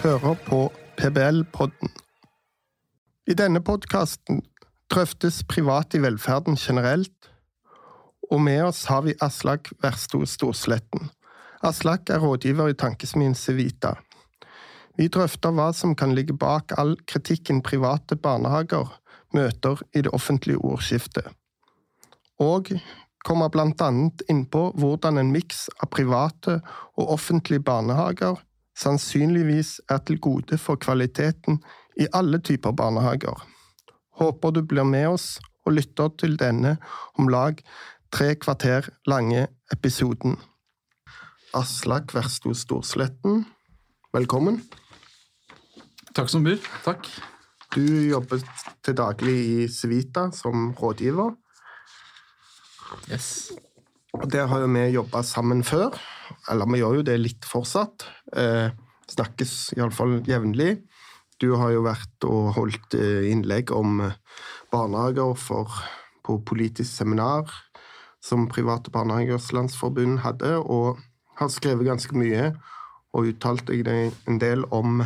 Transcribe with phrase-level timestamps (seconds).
[0.00, 0.58] hører på
[0.96, 1.90] PBL-podden.
[3.28, 4.38] I denne podkasten
[4.88, 7.28] drøftes privat i velferden generelt,
[8.30, 11.10] og med oss har vi Aslak Versto Storsletten.
[11.60, 13.98] Aslak er rådgiver i tankesmien Civita.
[14.96, 18.88] Vi drøfter hva som kan ligge bak all kritikken private barnehager
[19.36, 21.28] møter i det offentlige ordskiftet,
[22.40, 22.72] og
[23.20, 26.62] kommer annet inn på hvordan en miks av private
[26.96, 28.40] og offentlige barnehager
[28.76, 31.60] sannsynligvis er til gode for kvaliteten
[32.00, 33.46] i alle typer barnehager.
[34.20, 36.76] Håper du blir med oss og lytter til denne
[37.18, 37.60] om lag
[38.12, 40.36] tre kvarter lange episoden.
[41.54, 43.44] Aslak Versto Storsletten,
[44.14, 44.60] velkommen.
[46.14, 46.58] Takk som byr.
[46.84, 47.06] Takk.
[47.74, 48.42] Du jobber
[48.82, 51.36] til daglig i Civita som rådgiver.
[53.10, 53.52] Yes.
[54.18, 55.94] Og Der har jo vi jobba sammen før.
[56.50, 58.06] Eller vi gjør jo det litt fortsatt.
[58.36, 58.70] Eh,
[59.10, 60.82] snakkes iallfall jevnlig.
[61.40, 64.18] Du har jo vært og holdt eh, innlegg om eh,
[64.72, 65.70] barnehager for,
[66.26, 67.48] på politisk seminar
[68.20, 71.00] som Private Barnehagers Landsforbund hadde, og
[71.40, 72.50] har skrevet ganske mye
[73.16, 73.88] og uttalt deg
[74.28, 75.00] en del om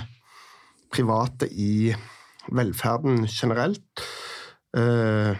[0.94, 1.94] private i
[2.54, 4.04] velferden generelt.
[4.76, 5.38] Eh,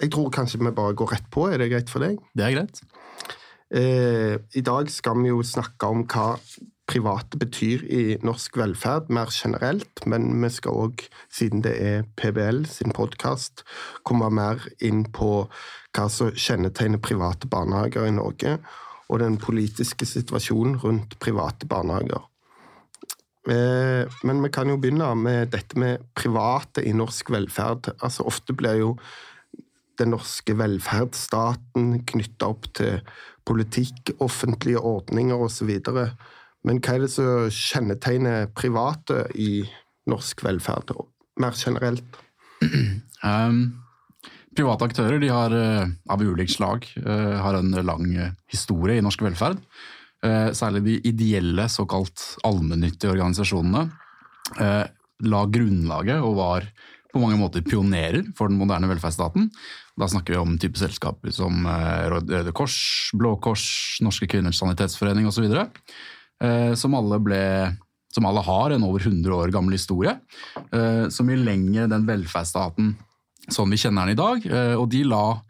[0.00, 1.48] jeg tror kanskje vi bare går rett på.
[1.50, 2.20] Er det greit for deg?
[2.38, 2.80] Det er greit.
[3.70, 6.34] Eh, I dag skal vi jo snakke om hva
[6.90, 12.64] private betyr i norsk velferd mer generelt, men vi skal òg, siden det er PBL
[12.66, 13.62] sin podkast,
[14.02, 15.44] komme mer inn på
[15.94, 18.58] hva som kjennetegner private barnehager i Norge,
[19.10, 22.26] og den politiske situasjonen rundt private barnehager.
[23.50, 27.94] Eh, men vi kan jo begynne med dette med private i norsk velferd.
[28.02, 28.96] Altså Ofte blir jo
[30.00, 33.00] den norske velferdsstaten knytta opp til
[33.48, 35.70] politikk, offentlige ordninger osv.
[36.66, 39.62] Men hva er det som kjennetegner private i
[40.10, 40.92] norsk velferd,
[41.40, 42.20] mer generelt?
[43.20, 43.80] Um,
[44.56, 48.06] private aktører de har uh, av ulikt slag uh, har en lang
[48.52, 49.62] historie i norsk velferd.
[50.20, 53.86] Særlig de ideelle, såkalt allmennyttige organisasjonene
[55.24, 56.66] la grunnlaget og var
[57.10, 59.48] på mange måter pionerer for den moderne velferdsstaten.
[60.00, 62.78] Da snakker vi om type selskaper som Røde Kors,
[63.12, 63.64] Blå Kors,
[64.00, 65.44] Norske Kvinners Sanitetsforening osv.
[66.42, 67.76] Eh, som alle
[68.14, 70.16] som alle har en over 100 år gammel historie,
[70.72, 72.96] eh, som vil lenge den velferdsstaten
[73.50, 74.46] sånn vi kjenner den i dag.
[74.46, 75.40] Eh, og de la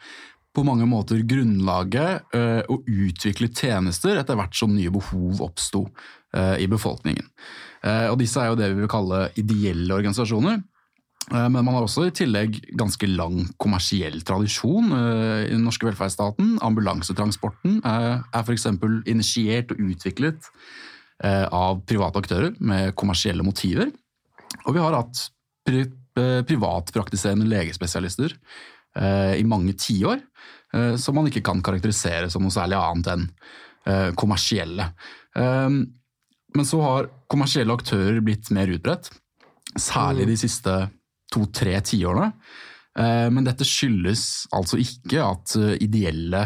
[0.52, 2.34] på mange måter grunnlaget
[2.68, 5.84] og utvikle tjenester etter hvert som nye behov oppsto
[6.58, 7.22] i befolkningen.
[8.10, 10.58] Og disse er jo det vi vil kalle ideelle organisasjoner.
[11.30, 16.56] Men man har også i tillegg ganske lang kommersiell tradisjon i den norske velferdsstaten.
[16.66, 18.66] Ambulansetransporten er f.eks.
[19.06, 20.48] initiert og utviklet
[21.20, 23.90] Eh, av private aktører med kommersielle motiver.
[24.64, 25.26] Og vi har hatt
[25.68, 28.32] pri eh, privatpraktiserende legespesialister
[28.96, 30.22] eh, i mange tiår,
[31.02, 33.24] som man ikke kan karakterisere som noe særlig annet enn
[34.14, 34.84] kommersielle.
[35.34, 39.08] Men så har kommersielle aktører blitt mer utbredt,
[39.74, 40.76] særlig de siste
[41.32, 42.32] to-tre tiårene.
[43.00, 46.40] Men dette skyldes altså ikke at ideelle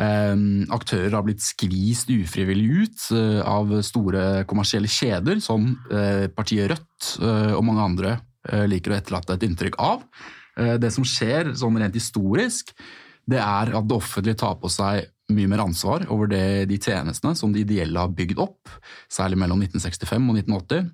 [0.00, 6.70] Ehm, aktører har blitt skvist ufrivillig ut eh, av store kommersielle kjeder, som eh, partiet
[6.72, 8.18] Rødt eh, og mange andre
[8.66, 10.00] liker å etterlate et inntrykk av.
[10.82, 12.72] Det som skjer sånn rent historisk,
[13.22, 17.38] det er at det offentlige tar på seg mye mer ansvar over det, de tjenestene
[17.38, 18.72] som de ideelle har bygd opp,
[19.06, 20.90] særlig mellom 1965 og 1980.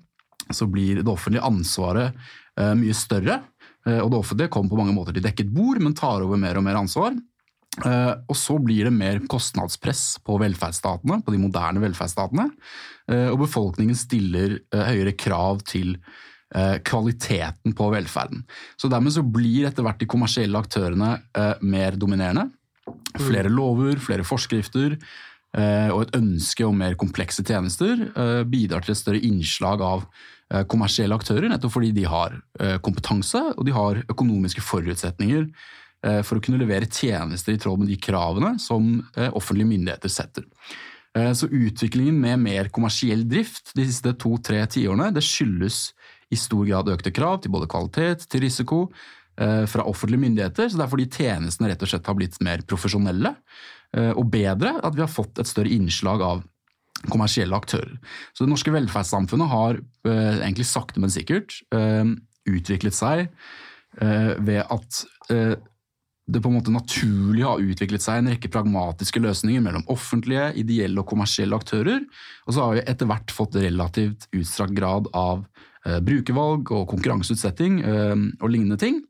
[0.59, 2.21] Så blir det offentlige ansvaret
[2.59, 3.39] mye større,
[3.89, 6.65] og det offentlige kommer på mange måter til dekket bord, men tar over mer og
[6.65, 7.15] mer ansvar.
[7.85, 12.49] Eh, og så blir det mer kostnadspress på velferdsstatene, på de moderne velferdsstatene.
[13.11, 15.97] Eh, og befolkningen stiller eh, høyere krav til
[16.49, 18.39] kvaliteten på velferden.
[18.73, 21.11] Så dermed så blir etter hvert de kommersielle aktørene
[21.61, 22.47] mer dominerende.
[23.21, 24.95] Flere lover, flere forskrifter
[25.93, 28.01] og et ønske om mer komplekse tjenester
[28.49, 30.09] bidrar til et større innslag av
[30.71, 32.33] kommersielle aktører, nettopp fordi de har
[32.81, 35.43] kompetanse og de har økonomiske forutsetninger
[35.99, 40.11] Eh, for å kunne levere tjenester i tråd med de kravene som eh, offentlige myndigheter
[40.13, 40.45] setter.
[41.17, 45.89] Eh, så utviklingen med mer kommersiell drift de siste to-tre tiårene det skyldes
[46.31, 48.83] i stor grad økte krav til både kvalitet, til risiko,
[49.39, 50.65] fra offentlige myndigheter.
[50.67, 53.29] så Det er fordi tjenestene rett og slett har blitt mer profesjonelle
[54.19, 54.73] og bedre.
[54.83, 56.41] At vi har fått et større innslag av
[57.07, 57.95] kommersielle aktører.
[58.33, 59.79] Så det norske velferdssamfunnet har
[60.09, 61.55] egentlig sakte, men sikkert
[62.49, 63.29] utviklet seg
[63.99, 65.03] ved at
[66.29, 71.01] det på en måte naturlig har utviklet seg en rekke pragmatiske løsninger mellom offentlige, ideelle
[71.01, 72.03] og kommersielle aktører.
[72.45, 75.45] Og så har vi etter hvert fått relativt utstrakt grad av
[75.87, 79.01] eh, brukervalg og konkurranseutsetting eh, og lignende ting.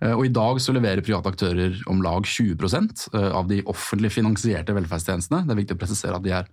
[0.00, 2.56] Eh, og I dag så leverer private aktører om lag 20
[3.14, 5.44] eh, av de offentlig finansierte velferdstjenestene.
[5.46, 6.48] Det er viktig å presisere at de er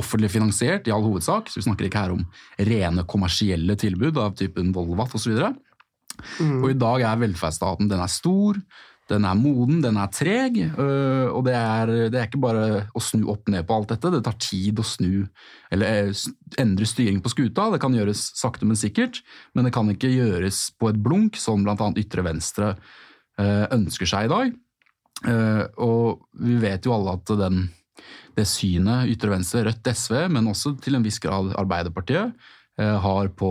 [0.00, 2.24] offentlig finansiert i all hovedsak, så vi snakker ikke her om
[2.58, 5.36] rene kommersielle tilbud av typen Volvat osv.
[6.38, 6.60] Mm.
[6.62, 8.58] Og I dag er velferdsstaten den er stor,
[9.12, 12.64] den er moden, den er treg, øh, og det er, det er, ikke bare
[12.96, 14.12] å snu opp ned på alt dette.
[14.14, 15.26] Det tar tid å snu
[15.72, 16.24] eller øh,
[16.62, 17.68] endre styring på skuta.
[17.74, 19.20] Det kan gjøres sakte, men sikkert,
[19.56, 21.76] men det kan ikke gjøres på et blunk, som bl.a.
[22.00, 24.58] ytre venstre øh, ønsker seg i dag.
[25.22, 27.60] Og vi vet jo alle at den,
[28.34, 32.32] det synet ytre venstre, Rødt, SV, men også til en viss grad Arbeiderpartiet,
[32.82, 33.50] har på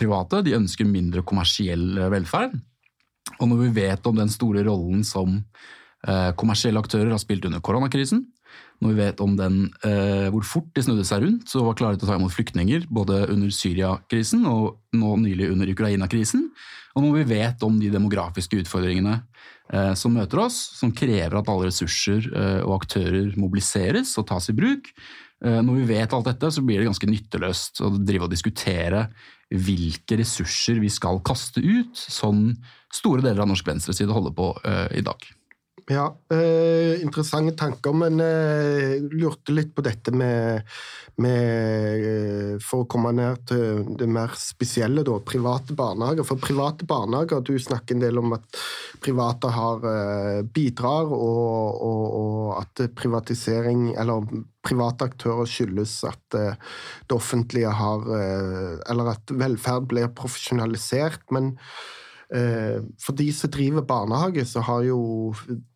[0.00, 2.54] private, de ønsker mindre kommersiell velferd.
[3.40, 5.40] Og når vi vet om den store rollen som
[6.06, 8.26] eh, kommersielle aktører har spilt under koronakrisen,
[8.82, 11.98] når vi vet om den, eh, hvor fort de snudde seg rundt og var klare
[11.98, 16.48] til å ta imot flyktninger både under Syria-krisen og nå nylig under Ukraina-krisen,
[16.94, 19.16] og når vi vet om de demografiske utfordringene
[19.72, 24.50] eh, som møter oss, som krever at alle ressurser eh, og aktører mobiliseres og tas
[24.52, 24.90] i bruk,
[25.44, 29.08] når vi vet alt dette, så blir det ganske nytteløst å drive og diskutere
[29.52, 32.52] hvilke ressurser vi skal kaste ut, sånn
[32.94, 35.26] store deler av norsk venstreside holder på uh, i dag.
[35.86, 40.62] Ja, eh, interessante tanker, men eh, lurte litt på dette med,
[41.20, 46.24] med eh, For å komme ned til det mer spesielle, da, private barnehager.
[46.24, 48.46] For private barnehager, du snakker en del om at
[49.04, 54.24] private har eh, bidrar, og, og, og, at privatisering, eller
[54.64, 56.56] private aktører skyldes at eh,
[57.04, 61.28] det offentlige har eh, Eller at velferd blir profesjonalisert.
[61.28, 61.52] men
[62.30, 64.98] for de som driver barnehage, så har jo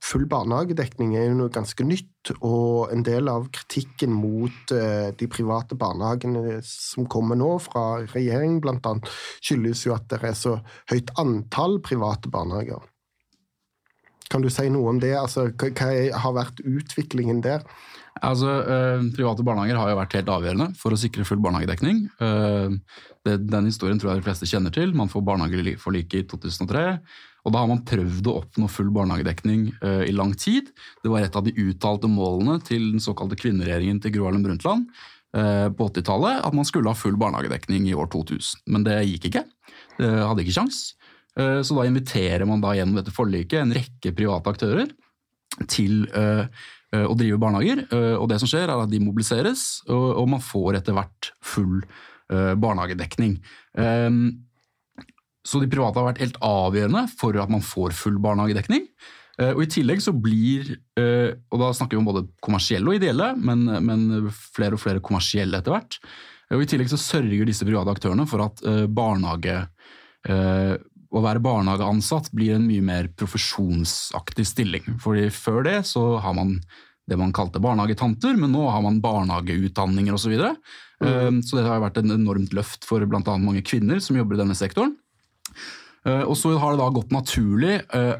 [0.04, 2.32] full barnehagedekning er jo noe ganske nytt.
[2.44, 8.60] Og en del av kritikken mot eh, de private barnehagene som kommer nå, fra regjeringen
[8.64, 8.94] bl.a.,
[9.40, 10.58] skyldes jo at det er så
[10.92, 12.84] høyt antall private barnehager.
[14.28, 15.14] Kan du si noe om det?
[15.16, 17.64] Altså, hva har vært utviklingen der?
[18.24, 22.04] Altså, eh, Private barnehager har jo vært helt avgjørende for å sikre full barnehagedekning.
[22.20, 22.76] Eh,
[23.24, 24.94] det, den historien tror jeg de fleste kjenner til.
[24.96, 26.84] Man får barnehageforliket i 2003.
[27.46, 30.72] Og da har man prøvd å oppnå full barnehagedekning eh, i lang tid.
[31.04, 34.90] Det var et av de uttalte målene til den såkalte kvinneregjeringen til Gro Harlem Brundtland
[35.36, 38.66] uh, på 80-tallet, at man skulle ha full barnehagedekning i år 2000.
[38.74, 39.44] Men det gikk ikke.
[39.96, 40.82] Det hadde ikke kjangs.
[41.38, 44.88] Så da inviterer man da gjennom dette forliket en rekke private aktører
[45.70, 46.08] til
[46.94, 47.84] Eh, å drive barnehager.
[47.92, 51.82] Eh, og det som skjer, er at de mobiliseres, og man får etter hvert full
[51.82, 53.38] eh, barnehagedekning.
[55.48, 58.88] Så de private har vært helt avgjørende for at man får full barnehagedekning.
[59.54, 63.62] Og I tillegg så blir, og da snakker vi om både kommersielle og ideelle, men,
[63.86, 66.00] men flere og flere kommersielle etter hvert.
[66.52, 68.60] Og I tillegg så sørger disse private aktørene for at
[68.92, 69.60] barnehage
[71.08, 74.84] å være barnehageansatt blir en mye mer profesjonsaktig stilling.
[75.00, 76.58] Fordi Før det så har man
[77.08, 80.26] det man kalte barnehagetanter, men nå har man barnehageutdanninger osv.
[80.26, 80.54] Så, videre.
[81.00, 81.08] mm.
[81.08, 83.36] Ehm, så det har vært en enormt løft for bl.a.
[83.40, 84.92] mange kvinner som jobber i denne sektoren.
[86.04, 88.14] Ehm, og så har det da gått naturlig eh,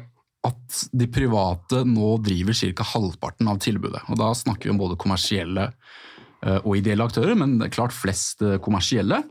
[0.49, 2.89] at de private nå driver ca.
[2.95, 4.01] halvparten av tilbudet.
[4.09, 7.93] Og da snakker vi om både kommersielle eh, og ideelle aktører, men det er klart
[7.93, 9.21] flest eh, kommersielle.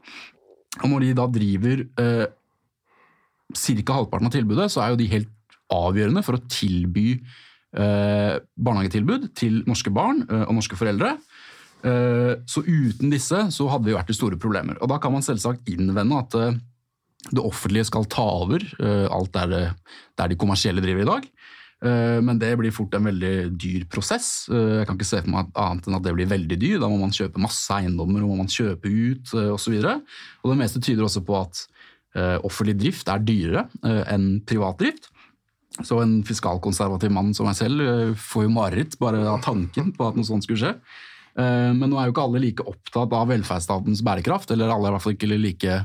[0.85, 1.89] Og når de da driver
[3.55, 3.97] ca.
[3.97, 5.31] halvparten av tilbudet, så er jo de helt
[5.73, 7.11] avgjørende for å tilby
[7.77, 11.17] eh, barnehagetilbud til norske barn eh, og norske foreldre.
[11.87, 14.81] Eh, så uten disse så hadde vi vært i store problemer.
[14.83, 16.59] Og da kan man selvsagt innvende at eh,
[17.29, 19.75] det offentlige skal ta over eh, alt der,
[20.17, 21.29] der, de kommersielle driver i dag.
[21.85, 24.49] Eh, men det blir fort en veldig dyr prosess.
[24.51, 26.79] Jeg kan ikke se for meg annet enn at det blir veldig dyr.
[26.83, 29.79] Da må man kjøpe masse eiendommer, og må man kjøpe ut osv.
[29.79, 31.67] Det meste tyder også på at
[32.17, 35.11] offentlig drift er dyrere eh, enn privat drift.
[35.85, 40.09] Så en fiskalkonservativ mann som meg selv eh, får jo mareritt bare av tanken på
[40.09, 40.75] at noe sånt skulle skje.
[41.39, 44.95] Men nå er jo ikke alle like opptatt av velferdsstatens bærekraft, eller alle er i
[44.97, 45.77] hvert fall ikke like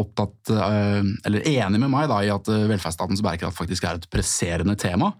[0.00, 0.52] opptatt,
[1.28, 5.10] eller enig med meg da, i at velferdsstatens bærekraft faktisk er et presserende tema,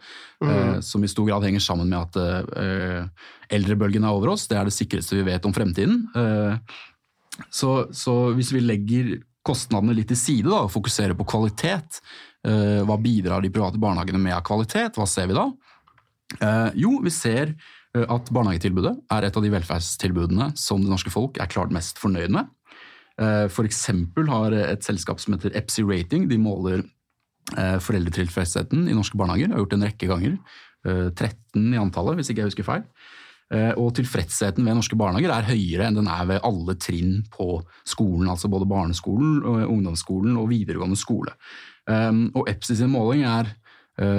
[0.40, 0.80] mm.
[0.80, 3.12] som i stor grad henger sammen med at
[3.52, 4.48] eldrebølgen er over oss.
[4.48, 6.06] Det er det sikreste vi vet om fremtiden.
[7.52, 12.00] Så, så hvis vi legger kostnadene litt til side da, og fokusere på kvalitet.
[12.46, 14.98] Uh, hva bidrar de private barnehagene med av kvalitet?
[14.98, 15.48] Hva ser vi da?
[16.38, 21.12] Uh, jo, vi ser uh, at barnehagetilbudet er et av de velferdstilbudene som det norske
[21.12, 22.54] folk er klart mest fornøyd med.
[23.18, 26.84] Eksempel har et selskap som heter Epsi Rating, de måler
[27.82, 29.48] foreldretilfredsheten i norske barnehager.
[29.48, 30.36] Jeg har gjort det en rekke ganger.
[31.18, 32.84] 13 i antallet, hvis ikke jeg husker feil.
[33.48, 38.26] Og tilfredsheten ved norske barnehager er høyere enn den er ved alle trinn på skolen,
[38.28, 41.32] altså både barneskolen, ungdomsskolen og videregående skole.
[41.88, 43.48] Og EPSI sin måling er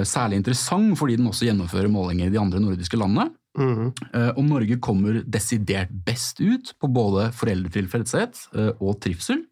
[0.02, 3.28] særlig interessant fordi den også gjennomfører målinger i de andre nordiske landene.
[3.58, 3.92] Mm.
[4.36, 9.44] Og Norge kommer desidert best ut på både foreldretilfredshet eh, og trivsel.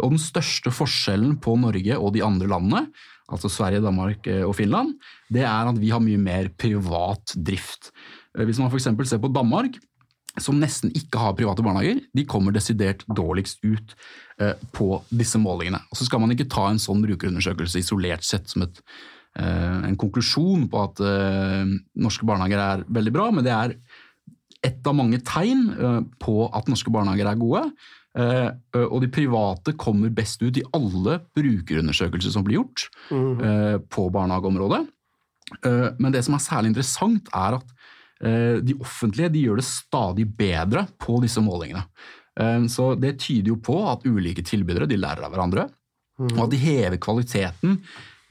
[0.00, 2.86] Og den største forskjellen på Norge og de andre landene,
[3.30, 4.94] altså Sverige, Danmark eh, og Finland,
[5.32, 7.92] det er at vi har mye mer privat drift.
[8.34, 8.88] Hvis man f.eks.
[9.08, 9.76] ser på Danmark,
[10.42, 13.92] som nesten ikke har private barnehager, de kommer desidert dårligst ut
[14.74, 15.78] på disse målingene.
[15.92, 18.80] Og Så skal man ikke ta en sånn brukerundersøkelse isolert sett som et
[19.34, 21.66] Eh, en konklusjon på at eh,
[21.98, 23.74] norske barnehager er veldig bra, men det er
[24.64, 27.66] ett av mange tegn eh, på at norske barnehager er gode.
[28.14, 33.88] Og de private kommer best ut i alle brukerundersøkelser som blir gjort mm.
[33.90, 34.78] på barnehageområdet.
[35.98, 37.74] Men det som er særlig interessant, er at
[38.20, 41.82] de offentlige de gjør det stadig bedre på disse målingene.
[42.70, 45.66] Så det tyder jo på at ulike tilbydere de lærer av hverandre,
[46.22, 46.30] mm.
[46.30, 47.76] og at de hever kvaliteten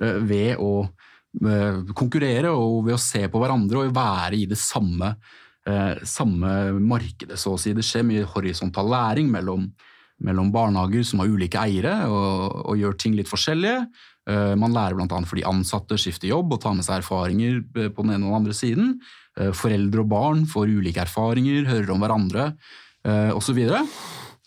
[0.01, 4.59] Eh, ved å eh, konkurrere og ved å se på hverandre og være i det
[4.59, 5.13] samme,
[5.69, 7.75] eh, samme markedet, så å si.
[7.75, 9.67] Det skjer mye horisontal læring mellom,
[10.23, 13.85] mellom barnehager som har ulike eiere og, og, gjør ting litt forskjellige.
[14.29, 15.19] Man lærer bl.a.
[15.27, 17.59] fordi ansatte skifter jobb og tar med seg erfaringer
[17.91, 18.93] på den ene og den andre siden.
[19.57, 22.45] Foreldre og barn får ulike erfaringer, hører om hverandre
[23.35, 23.59] osv.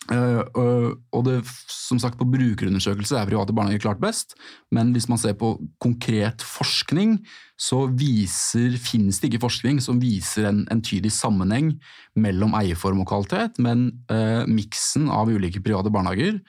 [0.07, 1.35] Og det,
[1.67, 4.35] som sagt, På brukerundersøkelse er private barnehager klart best,
[4.71, 7.19] men hvis man ser på konkret forskning,
[7.57, 11.73] så viser, finnes det ikke forskning som viser en entydig sammenheng
[12.15, 16.39] mellom eierform og kvalitet, men uh, miksen av ulike private barnehager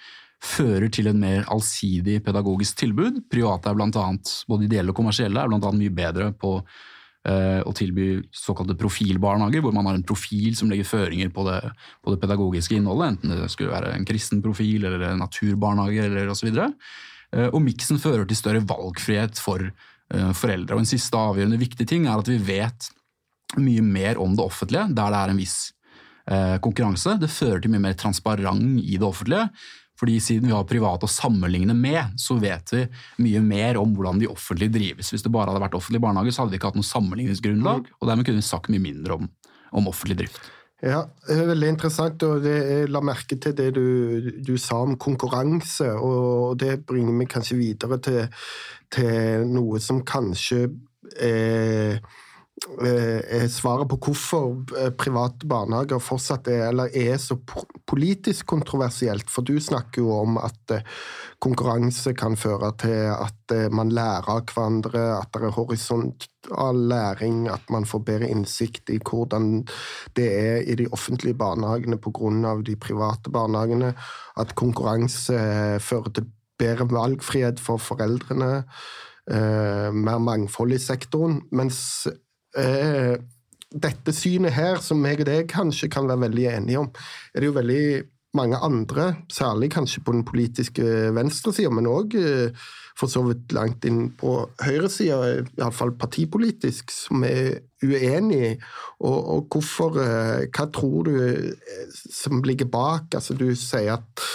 [0.45, 3.25] fører til en mer allsidig pedagogisk tilbud.
[3.30, 6.59] Private er blant annet, både ideelle og kommersielle er blant annet mye bedre på
[7.28, 11.59] Eh, å tilby såkalte profilbarnehager, hvor man har en profil som legger føringer på det,
[12.04, 16.30] på det, pedagogiske innholdet, enten det skulle være en kristen profil eller en naturbarnehage eller
[16.33, 16.49] osv.
[16.54, 20.78] Eh, og miksen fører til større valgfrihet for eh, foreldre.
[20.78, 22.88] Og En siste avgjørende viktig ting er at vi vet
[23.59, 25.59] mye mer om det offentlige, der det er en viss
[26.61, 27.14] konkurranse.
[27.16, 29.47] Det fører til mye mer transparent i det offentlige.
[29.99, 32.85] Fordi Siden vi har private å sammenligne med, så vet vi
[33.25, 35.11] mye mer om hvordan de offentlige drives.
[35.12, 37.90] Hvis det bare hadde vært offentlig barnehage, så hadde vi ikke hatt noe sammenligningsgrunnlag.
[37.99, 39.28] og Dermed kunne vi sagt mye mindre om,
[39.75, 40.50] om offentlig drift.
[40.78, 42.23] Ja, det er Veldig interessant.
[42.23, 45.90] og det, Jeg la merke til det du, du, sa om konkurranse.
[45.99, 48.28] og Det bringer meg kanskje videre til,
[48.95, 50.69] til noe som kanskje
[51.17, 51.99] Eh,
[53.49, 57.37] svaret på hvorfor eh, private barnehager fortsatt er, eller er så
[57.88, 59.31] politisk kontroversielt.
[59.31, 60.85] For du snakker jo om at eh,
[61.43, 67.71] konkurranse kan føre til at man lærer av hverandre, at det er horisontal læring, at
[67.71, 69.65] man får bedre innsikt i hvordan
[70.19, 72.57] det er i de offentlige barnehagene pga.
[72.67, 73.95] de private barnehagene.
[74.37, 75.38] At konkurranse
[75.81, 76.27] fører til
[76.59, 78.65] bedre valgfrihet for foreldrene.
[79.29, 81.43] mer mangfold i sektoren.
[81.53, 82.09] Mens
[82.57, 83.17] eh,
[83.69, 86.88] dette synet her, som jeg og deg kanskje kan være veldig enige om,
[87.35, 87.83] er det jo veldig
[88.37, 90.85] mange andre, særlig kanskje på den politiske
[91.17, 95.19] venstresida, men òg eh, for så vidt langt inn på høyresida,
[95.59, 98.57] iallfall partipolitisk, som er uenig.
[98.99, 101.14] Og, og hvorfor eh, Hva tror du
[101.95, 103.14] som ligger bak?
[103.14, 104.28] Altså, du sier at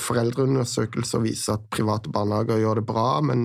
[0.00, 3.42] foreldreundersøkelser viser at private barnehager gjør det bra, men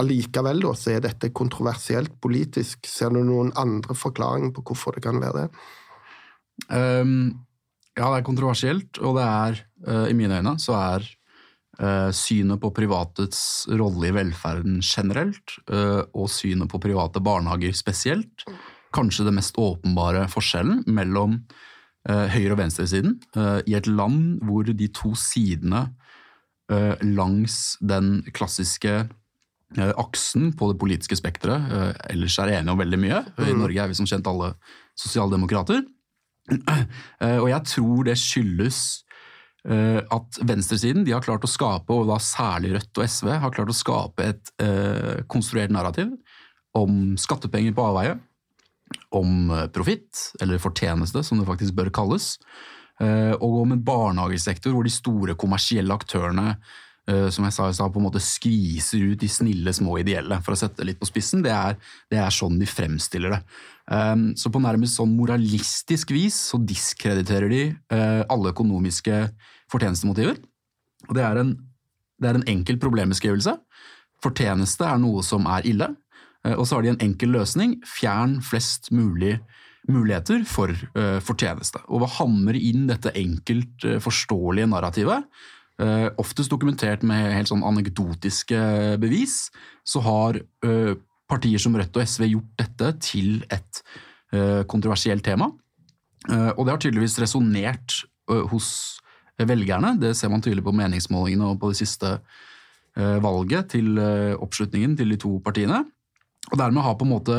[0.00, 2.86] allikevel da, så er dette kontroversielt politisk.
[2.90, 5.64] Ser du noen andre forklaringer på hvorfor det kan være det?
[6.70, 7.44] Um,
[7.94, 11.06] ja, det er kontroversielt, og det er, uh, i mine øyne, så er
[11.78, 18.46] uh, synet på privatets rolle i velferden generelt, uh, og synet på private barnehager spesielt,
[18.94, 21.40] kanskje det mest åpenbare forskjellen mellom
[22.04, 23.14] høyre- og venstresiden
[23.64, 25.86] i et land hvor de to sidene
[27.00, 28.92] langs den klassiske
[29.82, 33.22] aksen på det politiske spekteret eh, ellers er enige om veldig mye.
[33.38, 33.60] I mm.
[33.60, 34.54] Norge er vi som kjent alle
[34.98, 35.84] sosialdemokrater.
[37.24, 38.78] Eh, og jeg tror det skyldes
[39.64, 43.70] at venstresiden de har klart å skape, og da særlig Rødt og SV, har klart
[43.72, 44.50] å skape et
[45.32, 46.10] konstruert narrativ
[46.76, 48.18] om skattepenger på avveie,
[49.16, 52.34] om profitt, eller fortjeneste som det faktisk bør kalles,
[53.00, 57.92] og om en barnehagesektor hvor de store kommersielle aktørene Eh, som jeg sa i stad,
[57.92, 61.08] på en måte skviser ut de snille, små ideelle, for å sette det litt på
[61.10, 61.42] spissen.
[61.44, 61.76] Det er,
[62.08, 63.40] det er sånn de fremstiller det.
[63.84, 69.18] Um, så på nærmest sånn moralistisk vis så diskrediterer de uh, alle økonomiske
[69.72, 70.38] fortjenestemotiver.
[71.10, 71.52] Og det er, en,
[72.16, 73.52] Det er en enkel problembeskrivelse.
[74.24, 75.90] Fortjeneste er noe som er ille.
[76.46, 77.74] Eh, og så har de en enkel løsning.
[77.84, 79.36] Fjern flest mulig
[79.84, 80.72] muligheter for
[81.20, 81.82] fortjeneste.
[81.92, 85.26] Og å hamre inn dette enkelt forståelige narrativet,
[85.82, 88.60] uh, oftest dokumentert med helt sånn anekdotiske
[89.02, 89.48] bevis,
[89.84, 90.40] så har
[91.28, 93.80] partier som Rødt og SV gjort dette til et
[94.68, 95.46] kontroversielt tema.
[96.26, 97.94] og det har tydeligvis resonnert
[98.50, 98.68] hos
[99.38, 99.94] velgerne.
[100.00, 102.14] Det ser man tydelig på meningsmålingene og på det siste
[102.96, 105.84] valget til oppslutningen til de to partiene.
[106.52, 107.36] Og Dermed har på en måte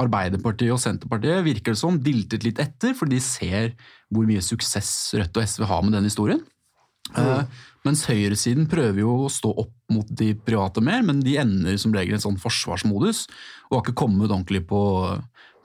[0.00, 3.74] Arbeiderpartiet og Senterpartiet virker det som diltet litt etter, for de ser
[4.08, 6.40] hvor mye suksess Rødt og SV har med den historien.
[7.14, 7.44] Uh,
[7.86, 11.94] mens høyresiden prøver jo å stå opp mot de private mer, men de ender som
[11.94, 13.26] regel i en sånn forsvarsmodus
[13.70, 14.80] og har ikke kommet ordentlig på,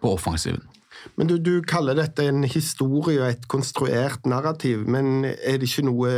[0.02, 0.64] på offensiven.
[1.18, 5.88] Men du, du, kaller dette en historie og et konstruert narrativ, men er det ikke
[5.88, 6.12] noe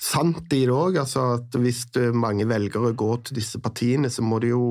[0.00, 0.98] sant i det òg?
[1.00, 4.66] Altså at hvis mange velgere går til disse partiene, så må det jo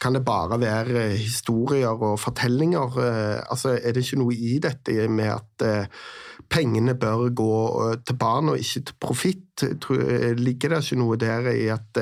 [0.00, 2.98] kan det bare være historier og fortellinger?
[3.04, 6.04] Eh, altså, er det ikke noe i dette med at eh,
[6.50, 7.54] pengene bør gå
[7.84, 9.64] eh, til barn og ikke til profitt?
[10.40, 12.00] Ligger det ikke noe der i at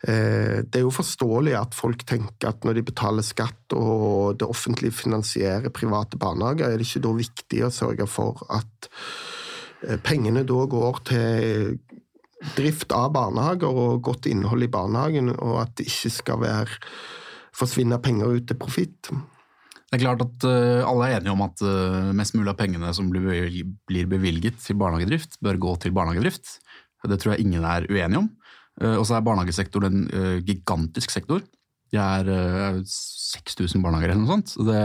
[0.00, 4.94] det er jo forståelig at folk tenker at når de betaler skatt og det offentlige
[4.96, 8.88] finansierer private barnehager, er det ikke da viktig å sørge for at
[10.06, 11.74] pengene da går til
[12.56, 16.78] drift av barnehager og godt innhold i barnehagen, og at det ikke skal være
[17.56, 19.10] forsvinne penger ut til profitt.
[19.90, 22.92] Det er klart at uh, alle er enige om at uh, mest mulig av pengene
[22.94, 23.26] som blir,
[23.90, 26.60] blir bevilget til barnehagedrift, bør gå til barnehagedrift.
[27.10, 28.28] Det tror jeg ingen er uenige om.
[28.78, 31.42] Uh, og så er barnehagesektoren en gigantisk sektor.
[31.90, 34.52] Det er 6000 barnehager eller noe sånt.
[34.54, 34.82] Så det,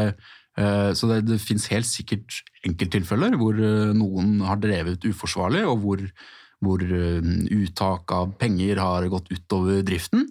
[0.98, 3.60] så det, det finnes helt sikkert enkelttilfeller hvor
[3.94, 6.02] noen har drevet uforsvarlig, og hvor
[6.66, 10.24] hvor uttak av penger har gått utover driften.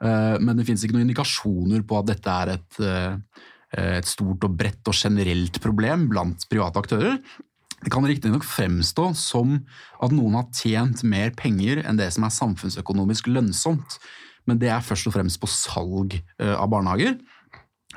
[0.00, 2.80] Men det finnes ikke noen indikasjoner på at dette er et,
[3.76, 7.18] et stort og bredt og generelt problem blant private aktører.
[7.82, 9.58] Det kan riktignok fremstå som
[10.02, 13.98] at noen har tjent mer penger enn det som er samfunnsøkonomisk lønnsomt,
[14.48, 17.18] men det er først og fremst på salg av barnehager.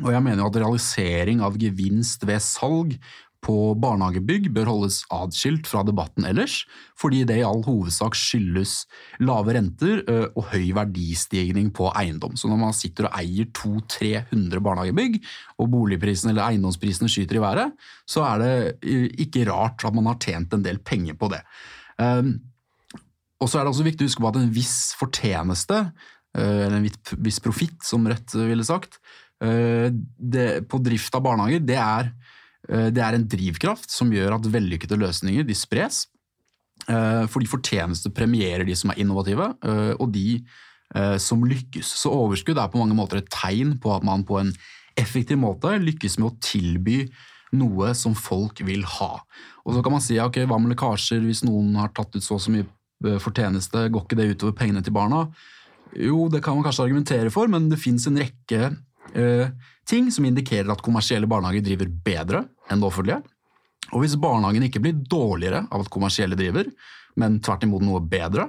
[0.03, 2.95] Og jeg mener jo at realisering av gevinst ved salg
[3.39, 6.65] på barnehagebygg bør holdes adskilt fra debatten ellers,
[6.99, 8.73] fordi det i all hovedsak skyldes
[9.23, 10.01] lave renter
[10.33, 12.35] og høy verdistigning på eiendom.
[12.35, 15.17] Så når man sitter og eier 200-300 barnehagebygg,
[15.55, 17.71] og boligprisene eller eiendomsprisene skyter i været,
[18.03, 18.53] så er det
[19.23, 21.39] ikke rart at man har tjent en del penger på det.
[23.39, 25.77] Og så er det også viktig å huske på at en viss fortjeneste,
[26.35, 26.91] eller en
[27.23, 28.99] viss profitt, som Rødt ville sagt,
[29.39, 32.11] på drift av barnehager, det er
[32.67, 36.07] det er en drivkraft som gjør at vellykkede løsninger de spres.
[36.85, 40.41] for fordi fortjeneste premierer de som er innovative, eh, og de
[41.21, 41.85] som lykkes.
[41.85, 44.51] Så overskudd er på mange måter et tegn på at man på en
[44.97, 47.03] effektiv måte lykkes med å tilby
[47.55, 49.19] noe som folk vil ha.
[49.65, 52.37] Og så kan man si ok, hva med lekkasjer hvis noen har tatt ut så
[52.37, 55.27] og så mye fortjeneste, går ikke det utover pengene til barna?
[55.97, 58.73] Jo, det kan man kanskje argumentere for, men det fins en rekke
[59.15, 59.49] eh,
[59.89, 63.23] ting som indikerer at kommersielle barnehager driver bedre enn det offentlige.
[63.95, 66.69] Og hvis barnehagen ikke blir dårligere av at kommersielle driver,
[67.19, 68.45] men tvert imot noe bedre,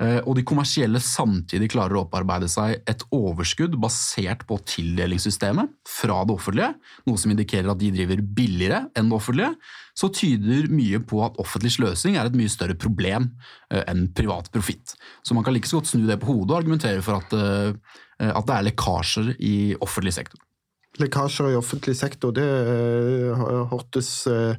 [0.00, 6.22] eh, og de kommersielle samtidig klarer å opparbeide seg et overskudd basert på tildelingssystemet fra
[6.24, 6.70] det offentlige,
[7.08, 9.52] noe som indikerer at de driver billigere enn det offentlige,
[9.98, 13.28] så tyder mye på at offentlig sløsing er et mye større problem
[13.68, 14.96] eh, enn privat profitt.
[15.20, 18.32] Så man kan like så godt snu det på hodet og argumentere for at, eh,
[18.32, 19.54] at det er lekkasjer i
[19.84, 20.40] offentlig sektor
[21.00, 24.52] lekkasjer i offentlig sektor, det uh, hørtes uh,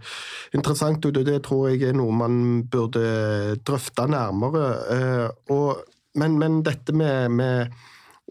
[0.56, 2.38] interessant ut, og det tror jeg er noe man
[2.72, 4.68] burde drøfte nærmere.
[4.90, 5.84] Uh, og,
[6.18, 7.82] men, men, dette med, med,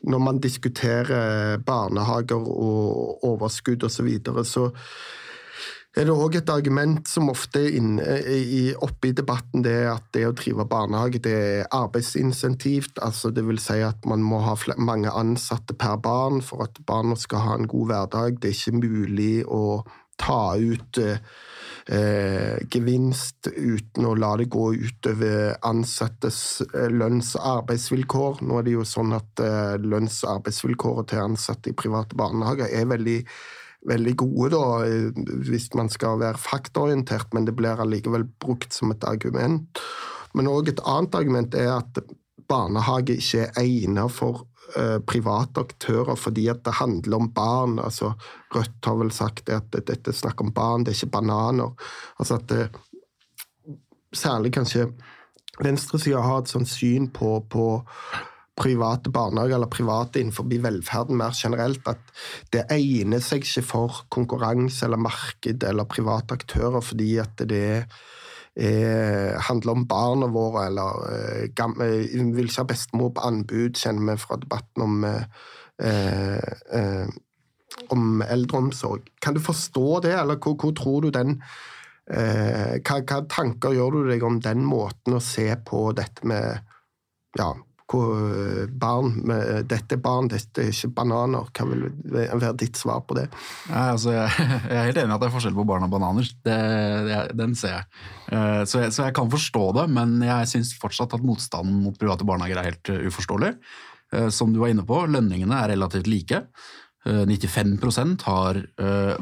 [0.02, 4.64] Når man diskuterer barnehager og overskudd osv., så, videre, så
[5.92, 10.24] er det òg et argument som ofte er oppe i debatten, det er at det
[10.24, 12.96] å drive barnehage det er arbeidsinsentivt.
[13.02, 17.16] altså Det vil si at man må ha mange ansatte per barn for at barna
[17.16, 18.40] skal ha en god hverdag.
[18.40, 19.82] Det er ikke mulig å
[20.16, 28.44] ta ut eh, gevinst uten å la det gå utover ansattes eh, lønns- og arbeidsvilkår.
[28.46, 32.72] Nå er det jo sånn at eh, lønns- og arbeidsvilkåret til ansatte i private barnehager
[32.72, 33.18] er veldig
[33.88, 34.64] veldig gode, da,
[35.48, 39.82] hvis man skal være faktaorientert, men det blir allikevel brukt som et argument.
[40.36, 42.02] Men òg et annet argument er at
[42.48, 44.44] barnehage ikke er egnet for
[44.76, 47.78] uh, private aktører fordi at det handler om barn.
[47.82, 48.12] Altså,
[48.54, 51.74] Rødt har vel sagt at dette er snakk om barn, det er ikke bananer.
[52.18, 52.70] Altså at det,
[54.12, 54.90] Særlig kanskje
[55.64, 57.62] venstresida har et sånt syn på, på
[58.58, 62.00] private barnehager eller private innenfor velferden mer generelt, at
[62.52, 67.86] det egner seg ikke for konkurranse eller marked eller private aktører fordi at det
[68.52, 71.86] er, handler om barna våre, eller eh, gamle,
[72.36, 75.24] vil ikke ha bestemor på anbud, kjenner vi fra debatten om eh,
[76.76, 77.06] eh,
[77.88, 79.08] om eldreomsorg.
[79.20, 81.38] Kan du forstå det, eller hvor, hvor tror du den
[82.10, 86.60] eh, hva, hva, tanker gjør du deg om den måten å se på dette med
[87.38, 87.52] ja,
[88.82, 91.48] barn med, Dette er barn, dette er ikke bananer.
[91.52, 93.28] Hva vil være ditt svar på det?
[93.70, 95.92] Nei, altså, jeg, jeg, er helt enig i at det er forskjell på barn og
[95.92, 96.28] bananer.
[96.48, 96.58] Det,
[97.08, 97.88] det, den ser jeg.
[98.32, 98.92] Uh, så, jeg.
[98.96, 99.16] så, jeg.
[99.18, 103.56] kan forstå det, men jeg syns fortsatt at motstanden mot private barnehager er helt uforståelig.
[104.28, 106.42] Som du var inne på, lønningene er relativt like.
[107.08, 108.58] 95% har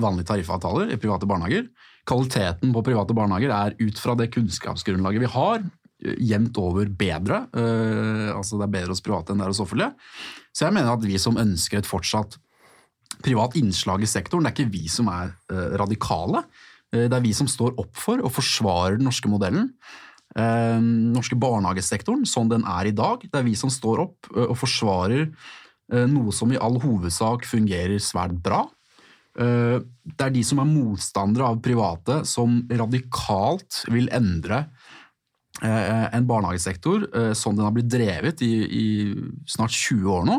[0.02, 1.68] vanlige tariffavtaler i private barnehager.
[2.11, 5.62] Kvaliteten på private barnehager er ut fra det kunnskapsgrunnlaget vi har,
[6.00, 7.44] jevnt over bedre.
[7.54, 9.92] Uh, altså det er bedre hos private enn det er hos offentlige.
[10.54, 12.38] Så jeg mener at vi som ønsker et fortsatt
[13.24, 16.44] privat innslag i sektoren, det er ikke vi som er uh, radikale.
[16.94, 19.74] Uh, det er vi som står opp for og forsvarer den norske modellen.
[20.30, 23.24] Den norske barnehagesektoren sånn den er i dag.
[23.24, 25.24] Det er vi som står opp og forsvarer
[26.06, 28.60] noe som i all hovedsak fungerer svært bra.
[29.34, 34.68] Det er de som er motstandere av private, som radikalt vil endre
[35.60, 37.02] en barnehagesektor
[37.36, 38.84] sånn den har blitt drevet i, i
[39.50, 40.36] snart 20 år nå.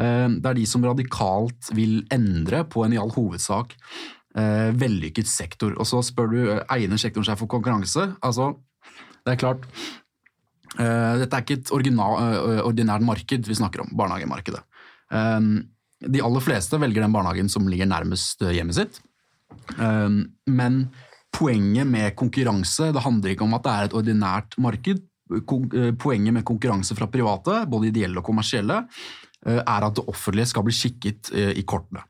[0.00, 3.76] Eh, det er de som radikalt vil endre på en i all hovedsak
[4.30, 5.72] vellykket sektor.
[5.82, 6.36] Og så spør du
[6.70, 8.04] egner sektoren seg for konkurranse.
[8.22, 8.52] Altså,
[9.26, 9.64] det er klart
[10.70, 14.60] Dette er ikke et ordinært marked vi snakker om, barnehagemarkedet.
[16.14, 19.00] De aller fleste velger den barnehagen som ligger nærmest hjemmet sitt.
[20.46, 20.78] Men
[21.34, 25.02] poenget med konkurranse det handler ikke om at det er et ordinært marked.
[25.30, 28.82] Eh, poenget med konkurranse fra private, både ideelle og kommersielle,
[29.46, 32.04] eh, er at det offentlige skal bli kikket eh, i kortene.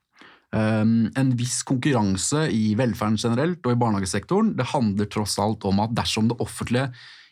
[0.50, 5.92] En viss konkurranse i velferden generelt og i barnehagesektoren det handler tross alt om at
[5.94, 6.88] dersom det offentlige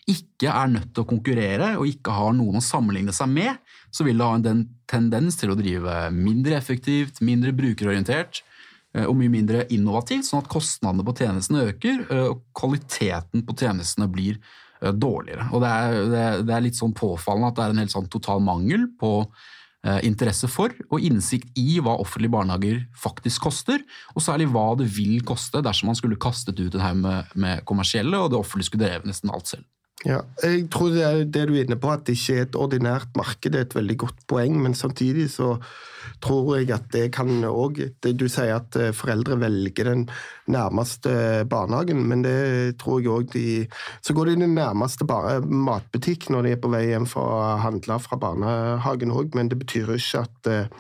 [0.07, 3.59] ikke er nødt til å konkurrere og ikke har noen å sammenligne seg med,
[3.91, 8.39] så vil det ha en tendens til å drive mindre effektivt, mindre brukerorientert,
[9.07, 14.09] og mye mindre innovativt, sånn at kostnadene på tjenestene øker eh, og kvaliteten på tjenestene
[14.11, 15.51] blir eh, dårligere.
[15.53, 18.45] Og det er, det er litt sånn påfallende at det er en helt sånn total
[18.45, 19.15] mangel på
[20.03, 23.79] interesse for og innsikt i hva offentlige barnehager faktisk koster,
[24.11, 27.63] og særlig hva det vil koste dersom man skulle kastet ut en haug med, med
[27.65, 29.65] kommersielle og det offentlige skulle drevet nesten alt selv.
[30.09, 32.57] Ja, jeg tror det, er det du er inne på, at det ikke er et
[32.57, 34.57] ordinært marked, det er et veldig godt poeng.
[34.65, 35.59] Men samtidig så
[36.25, 40.07] tror jeg at det kan òg Du sier at eh, foreldre velger den
[40.51, 43.67] nærmeste barnehagen, men det tror jeg òg de
[44.03, 45.07] Så går de i den nærmeste
[45.45, 49.61] matbutikk når de er på vei hjem for å handle fra barnehagen òg, men det
[49.61, 50.73] betyr ikke at eh,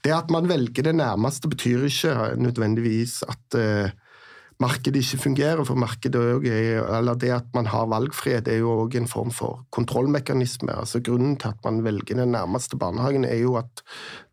[0.00, 3.92] Det at man velger det nærmeste, betyr ikke nødvendigvis at eh,
[4.60, 5.62] markedet ikke fungerer.
[5.66, 9.64] For markedet er, eller det at man har valgfrihet, er jo òg en form for
[9.74, 10.72] kontrollmekanisme.
[10.76, 13.84] Altså Grunnen til at man velger den nærmeste barnehagen, er jo at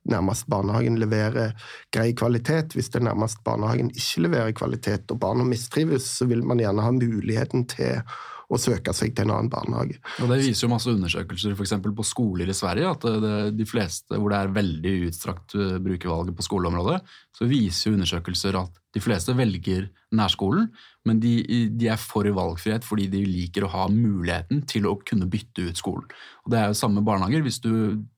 [0.07, 1.55] nærmeste barnehagen leverer
[1.95, 2.75] grei kvalitet.
[2.75, 6.91] Hvis den nærmeste barnehagen ikke leverer kvalitet, og barna mistrives, så vil man gjerne ha
[6.91, 8.01] muligheten til
[8.47, 9.97] å søke seg til en annen barnehage.
[10.23, 11.73] Og Det viser jo masse undersøkelser f.eks.
[11.83, 16.31] på skoler i Sverige, at det, de fleste hvor det er veldig utstrakt eh, brukervalg
[16.37, 17.01] på skoleområdet,
[17.35, 20.69] så viser jo undersøkelser at de fleste velger nærskolen,
[21.07, 21.33] men de,
[21.75, 25.79] de, er for valgfrihet fordi de liker å ha muligheten til å kunne bytte ut
[25.79, 26.07] skolen.
[26.45, 27.43] Og Det er jo samme barnehager.
[27.45, 27.71] Hvis du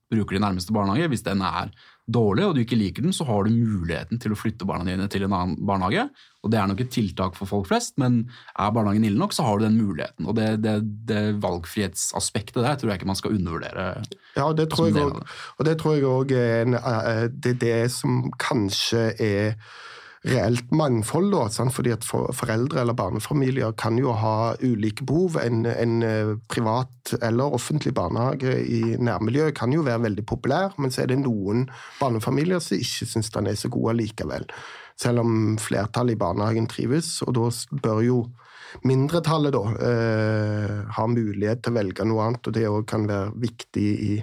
[0.09, 1.73] bruker de nærmeste barnehage, hvis den er
[2.13, 5.07] dårlig og du ikke liker den, så har du muligheten til å flytte barna dine
[5.11, 6.07] til en annen barnehage.
[6.43, 8.21] Og Det er nok et tiltak for folk flest, men
[8.55, 10.27] er barnehagen ille nok, så har du den muligheten.
[10.29, 10.77] Og Det, det,
[11.09, 13.89] det valgfrihetsaspektet der tror jeg ikke man skal undervurdere.
[14.37, 18.25] Ja, det tror jeg også, og det tror jeg òg er eh, det, det som
[18.39, 19.55] kanskje er
[20.27, 21.31] reelt mangfold.
[21.33, 21.73] Da, sant?
[21.75, 25.39] fordi at for, Foreldre eller barnefamilier kan jo ha ulike behov.
[25.43, 30.91] En, en, eh, privat eller offentlig barnehage i nærmiljøet kan jo være veldig populær, men
[30.91, 31.67] så er det noen
[31.99, 34.49] barnefamilier som ikke syns den er så god allikevel.
[34.99, 37.49] Selv om flertallet i barnehagen trives, og da
[37.83, 38.19] bør jo
[38.85, 43.31] mindretallet da eh, ha mulighet til å velge noe annet, og det òg kan være
[43.39, 44.17] viktig i,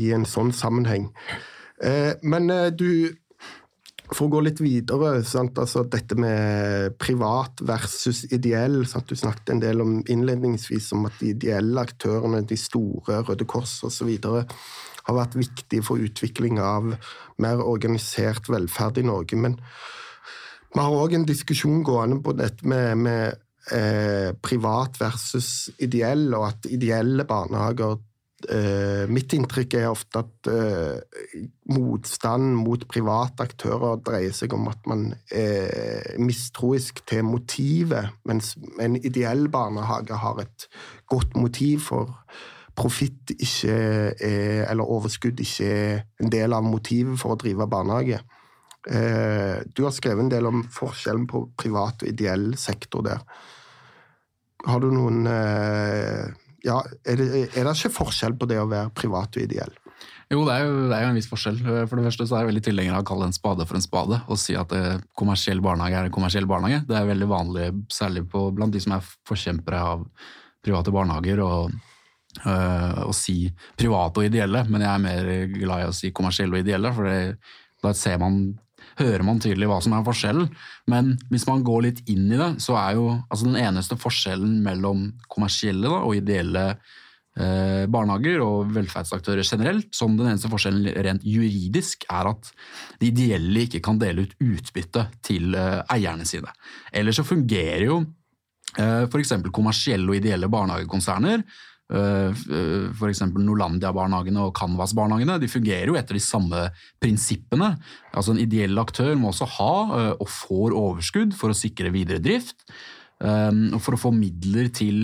[0.00, 1.10] i en sånn sammenheng.
[1.82, 3.12] Eh, men eh, du
[4.12, 8.82] for å gå litt videre, altså dette med privat versus ideell.
[8.88, 9.08] Sant?
[9.08, 13.78] Du snakket en del om innledningsvis om at de ideelle aktørene, de store, Røde Kors
[13.86, 14.12] osv.,
[15.04, 16.94] har vært viktige for utvikling av
[17.42, 19.36] mer organisert velferd i Norge.
[19.36, 19.58] Men
[20.74, 23.36] vi har òg en diskusjon gående på dette med, med
[23.72, 28.00] eh, privat versus ideell, og at ideelle barnehager
[28.52, 34.88] eh, Mitt inntrykk er ofte at eh, motstand mot private aktører dreier seg om at
[34.90, 40.68] man er mistroisk til motivet, mens en ideell barnehage har et
[41.10, 42.18] godt motiv for
[42.74, 48.18] profitt ikke er, eller overskudd ikke er en del av motivet for å drive barnehage.
[48.84, 53.22] Eh, du har skrevet en del om forskjellen på privat og ideell sektor der.
[54.64, 56.26] Har du noen eh,
[56.64, 59.74] ja, er det, er det, ikke forskjell på det å være privat og ideell?
[60.32, 61.58] Jo, det er jo, det er jo en viss forskjell.
[61.60, 63.84] For det første så er jeg veldig tilhenger av å kalle en spade for en
[63.84, 66.86] spade, og si at eh, kommersiell barnehage er en kommersiell barnehage.
[66.88, 70.06] Det er veldig vanlig, særlig på, blant de som er forkjempere av
[70.64, 71.76] private barnehager, og,
[72.40, 73.36] øh, å si
[73.76, 77.10] private og ideelle, men jeg er mer glad i å si kommersielle og ideelle, for
[77.10, 77.36] det,
[77.84, 78.40] da ser man
[78.98, 80.50] hører man tydelig hva som er forskjellen.
[80.90, 84.60] Men hvis man går litt inn i det, så er jo altså den eneste forskjellen
[84.64, 91.26] mellom kommersielle da, og ideelle eh, barnehager og velferdsaktører generelt, som den eneste forskjellen rent
[91.26, 92.50] juridisk, er at
[93.02, 96.54] de ideelle ikke kan dele ut utbytte til eh, eierne sine.
[96.94, 98.02] Ellers så fungerer jo
[98.78, 99.38] eh, f.eks.
[99.52, 103.20] kommersielle og ideelle barnehagekonserner Eh, eh, F.eks.
[103.36, 106.66] Norlandia-barnehagene og Canvas-barnehagene de fungerer jo etter de samme
[107.02, 107.74] prinsippene.
[108.16, 112.22] Altså En ideell aktør må også ha, eh, og får overskudd for å sikre videre
[112.24, 112.64] drift.
[113.24, 114.96] Og for å få midler til,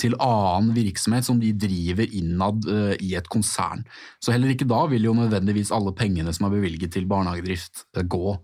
[0.00, 2.64] til annen virksomhet som de driver innad
[3.02, 3.82] i et konsern.
[4.22, 7.82] Så heller ikke da vil jo nødvendigvis alle pengene som er bevilget til barnehagedrift
[8.14, 8.36] gå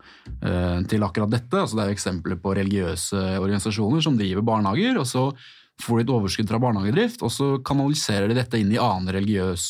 [0.91, 1.63] til akkurat dette.
[1.63, 4.99] Altså det er jo eksempler på religiøse organisasjoner som driver barnehager.
[5.01, 5.31] og så
[5.83, 9.67] får de et overskudd fra barnehagedrift, og så kanaliserer de dette inn i annen religiøs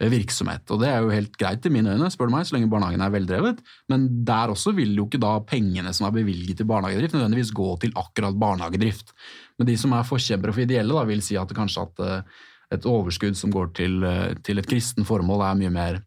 [0.00, 0.64] eh, virksomhet.
[0.74, 3.04] Og Det er jo helt greit i mine øyne, spør du meg, så lenge barnehagen
[3.04, 3.60] er veldrevet.
[3.92, 7.68] Men der også vil jo ikke da pengene som er bevilget til barnehagedrift, nødvendigvis gå
[7.84, 9.14] til akkurat barnehagedrift.
[9.58, 12.42] Men de som er forkjempere for ideelle, da, vil si at kanskje at eh,
[12.74, 16.02] et overskudd som går til, eh, til et kristen formål, er mye mer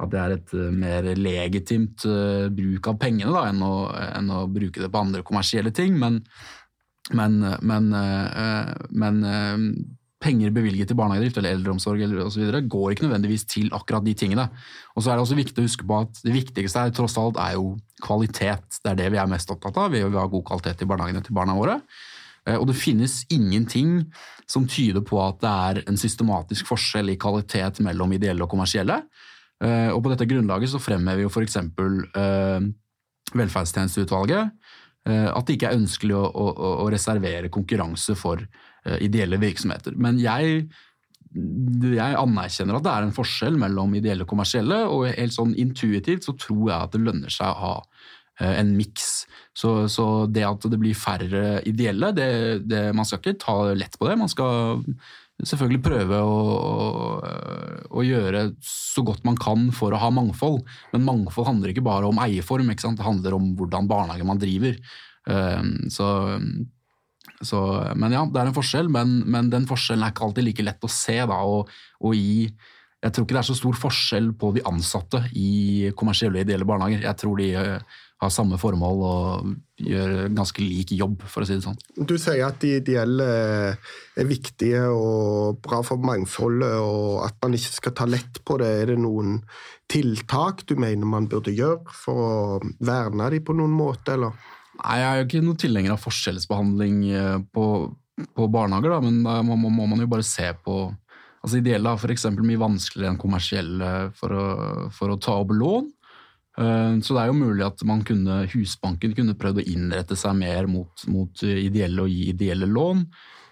[0.00, 2.06] at det er et mer legitimt
[2.56, 3.74] bruk av pengene da, enn å,
[4.16, 5.98] enn å bruke det på andre kommersielle ting.
[6.00, 6.22] Men,
[7.16, 9.64] men, men, eh, men eh,
[10.20, 14.48] penger bevilget til barnehagedrift eller eldreomsorg eller videre, går ikke nødvendigvis til akkurat de tingene.
[14.94, 17.40] Og så er Det også viktig å huske på at det viktigste er, tross alt
[17.40, 18.80] er jo kvalitet.
[18.84, 19.90] Det er det vi er mest opptatt av.
[19.90, 21.80] Vi vil ha god kvalitet i barnehagene til barna våre.
[22.46, 24.04] Eh, og det finnes ingenting
[24.46, 29.02] som tyder på at det er en systematisk forskjell i kvalitet mellom ideelle og kommersielle.
[29.60, 31.58] Og på dette grunnlaget så fremhever jo f.eks.
[33.36, 34.54] Velferdstjenesteutvalget
[35.30, 36.52] at det ikke er ønskelig å, å,
[36.84, 39.96] å reservere konkurranse for uh, ideelle virksomheter.
[40.00, 40.64] Men jeg,
[41.34, 46.28] jeg, anerkjenner at det er en forskjell mellom ideelle og kommersielle, og helt sånn intuitivt
[46.28, 49.10] så tror jeg at det lønner seg å ha uh, en miks.
[49.56, 52.30] Så, så, det at det blir færre ideelle, det,
[52.70, 54.20] det, man skal ikke ta lett på det.
[54.20, 54.84] Man skal
[55.46, 57.34] selvfølgelig prøve å, å,
[57.90, 60.64] å, gjøre så godt man kan for å ha mangfold.
[60.94, 64.76] Men mangfold handler ikke bare om eierform, det handler om hvordan barnehage man driver.
[65.30, 66.08] Ehm, så,
[67.44, 67.62] så,
[67.96, 70.86] men ja, det er en forskjell, men, men, den forskjellen er ikke alltid like lett
[70.86, 71.18] å se.
[71.30, 72.46] Da, og, og i,
[73.00, 76.68] jeg tror ikke det er så stor forskjell på de ansatte i kommersielle og ideelle
[76.68, 77.06] barnehager.
[77.08, 77.50] Jeg tror de
[78.20, 81.78] har samme formål og gjør ganske lik jobb, for å si det sånn.
[81.96, 83.28] Du sier at de ideelle
[84.20, 88.68] er viktige og bra for mangfoldet, og at man ikke skal ta lett på det.
[88.82, 89.38] Er det noen
[89.90, 92.34] tiltak du mener man burde gjøre for å
[92.84, 94.36] verne dem på noen måte, eller?
[94.80, 97.66] Nei, jeg er jo ikke noen tilhenger av forskjellsbehandling eh, på,
[98.36, 100.82] på barnehager, da, men da må, må, må, man jo bare se på
[101.40, 102.26] Altså Ideelle har f.eks.
[102.36, 104.42] mye vanskeligere enn kommersielle for å,
[104.92, 105.86] for å ta opp lån.
[106.58, 110.66] Eh, så det er jo mulig at kunne, Husbanken kunne prøvd å innrette seg mer
[110.70, 113.04] mot, mot ideelle og gi ideelle lån.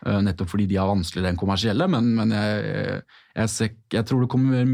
[0.06, 1.88] Eh, nettopp fordi de har vanskeligere enn kommersielle.
[1.90, 3.02] Men, men jeg,
[3.34, 4.70] jeg, ser, jeg, tror det kommer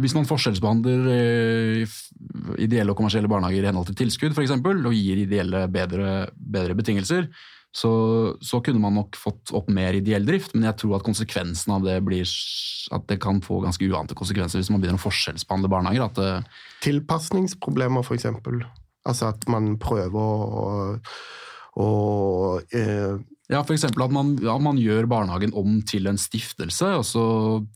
[0.00, 1.98] Hvis man forskjellsbehandler eh,
[2.64, 7.28] ideelle og kommersielle barnehager i henhold til tilskudd eksempel, og gir ideelle bedre, bedre betingelser,
[7.74, 7.90] så,
[8.40, 11.84] så, kunne man nok fått opp mer ideell drift, men jeg tror at konsekvensen av
[11.84, 12.24] det blir
[12.94, 16.08] at det kan få ganske uante konsekvenser hvis man begynner å forskjellsbehandle barnehager.
[16.08, 16.30] At det
[16.86, 18.28] Tilpasningsproblemer, f.eks.
[19.08, 20.70] Altså at man prøver å,
[21.76, 21.90] å
[22.72, 23.18] eh...
[23.48, 23.86] Ja, f.eks.
[23.88, 27.24] At, man, at man gjør barnehagen om til en stiftelse, og så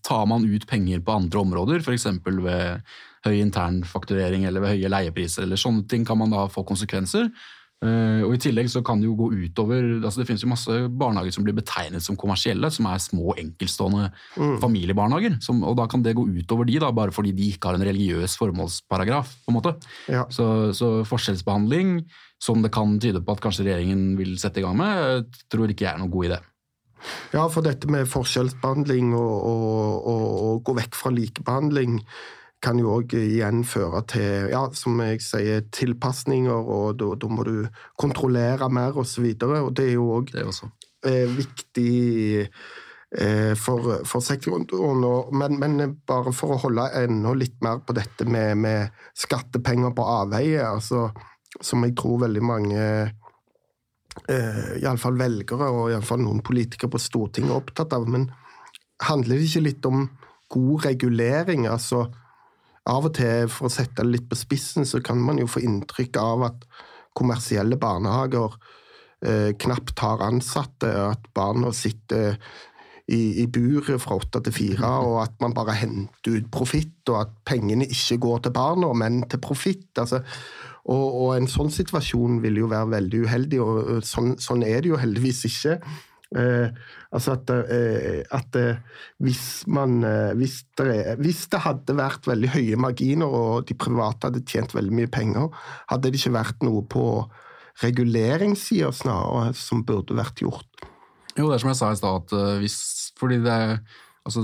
[0.05, 2.09] tar man ut penger på andre områder, f.eks.
[2.25, 7.29] ved høy internfakturering eller ved høye leiepriser eller sånne ting kan man da få konsekvenser.
[7.83, 10.75] Uh, og I tillegg så kan det jo gå utover altså Det finnes jo masse
[10.87, 14.05] barnehager som blir betegnet som kommersielle, som er små, enkeltstående
[14.37, 14.61] mm.
[14.63, 15.41] familiebarnehager.
[15.43, 17.87] Som, og Da kan det gå utover de, da, bare fordi de ikke har en
[17.89, 19.35] religiøs formålsparagraf.
[19.43, 19.75] på en måte.
[20.07, 20.29] Ja.
[20.31, 20.47] Så,
[20.79, 22.05] så, forskjellsbehandling,
[22.43, 25.89] som det kan tyde på at kanskje regjeringen vil sette i gang med, tror ikke
[25.89, 26.39] jeg er noen god idé.
[27.33, 31.99] Ja, for dette med forskjellsbehandling og, og, og, og gå vekk fra likebehandling
[32.63, 37.57] kan jo òg igjen føre til, ja, som jeg sier, tilpasninger, og da må du
[37.99, 39.33] kontrollere mer osv.
[39.35, 41.95] Det er jo òg eh, viktig
[42.47, 44.69] eh, for, for, sektoren.
[45.35, 50.07] Men, men, bare for å holde enda litt mer på dette med, med skattepenger på
[50.21, 51.09] avveie, altså,
[51.61, 52.81] som jeg tror veldig mange
[54.31, 58.07] eh, iallfall velgere og iallfall noen politikere på Stortinget er opptatt av.
[58.07, 58.31] Men
[59.03, 60.07] handler det ikke litt om
[60.53, 61.67] god regulering?
[61.67, 62.07] altså
[62.91, 65.63] av og til, for å sette det litt på spissen, så kan man jo få
[65.63, 66.67] inntrykk av at
[67.17, 68.57] kommersielle barnehager
[69.25, 72.39] eh, knapt har ansatte, at barna sitter
[73.07, 77.23] i, i buret fra åtte til fire, og at man bare henter ut profitt, og
[77.25, 79.91] at pengene ikke går til barna, men til profitt.
[79.99, 80.23] Altså,
[80.83, 84.91] og, og, en sånn situasjon vil jo være veldig uheldig, og sånn, sånn er det
[84.91, 85.79] jo heldigvis ikke.
[86.33, 86.69] Eh,
[87.13, 88.79] altså at, eh, at eh,
[89.21, 90.01] hvis, man,
[90.39, 94.97] hvis, det, hvis, det, hadde vært veldig høye marginer og de private hadde tjent veldig
[94.97, 95.51] mye penger,
[95.93, 97.07] hadde det ikke vært noe på
[97.83, 100.87] reguleringssida snarere som burde vært gjort.
[101.37, 102.81] Jo, det er som jeg sa i stad, hvis
[103.17, 103.55] Fordi det,
[104.27, 104.43] altså,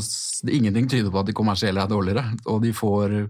[0.49, 2.25] ingenting tyder på at de kommersielle er dårligere.
[2.47, 3.21] Og de får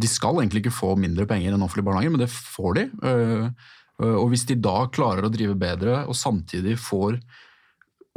[0.00, 2.84] De skal egentlig ikke få mindre penger enn offentlige barnehager, men det får de.
[4.00, 7.18] Og hvis de da klarer å drive bedre og samtidig får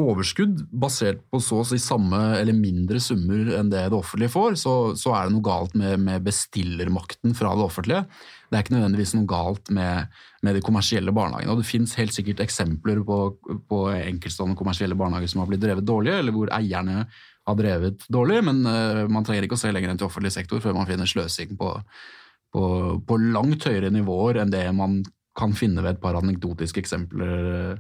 [0.04, 4.58] overskudd basert på så å si samme eller mindre summer enn det det offentlige får,
[4.62, 8.04] så, så er det noe galt med, med, bestillermakten fra det offentlige.
[8.50, 10.14] Det er ikke nødvendigvis noe galt med,
[10.46, 11.56] med de kommersielle barnehagene.
[11.56, 13.20] Og det finnes helt sikkert eksempler på,
[13.70, 17.08] på enkeltstående kommersielle barnehager som har blitt drevet dårlig, eller hvor eierne
[17.44, 20.64] har drevet dårlig, men uh, man trenger ikke å se lenger enn til offentlig sektor
[20.64, 21.74] før man finner sløsing på,
[22.56, 22.64] på,
[23.04, 25.02] på langt høyere nivåer enn det man
[25.38, 27.80] kan finne ved et par anekdotiske eksempler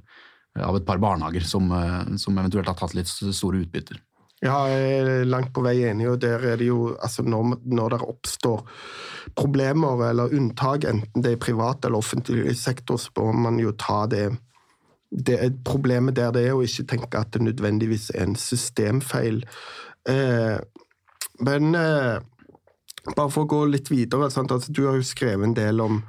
[0.61, 4.01] av et par barnehager som, eh, som, eventuelt har tatt litt store utbytter.
[4.43, 6.09] Ja, jeg er langt på vei enig.
[6.09, 8.65] og der er det jo, altså når, når det oppstår
[9.35, 14.05] problemer eller unntak, enten det er privat eller offentlig sektor, så må man jo ta
[14.05, 14.35] det,
[15.09, 19.45] det problemet der det er, og ikke tenke at det nødvendigvis er en systemfeil.
[20.09, 20.59] Eh,
[21.39, 22.19] men eh,
[23.15, 26.03] bare for å gå litt videre, altså, du har jo skrevet en del om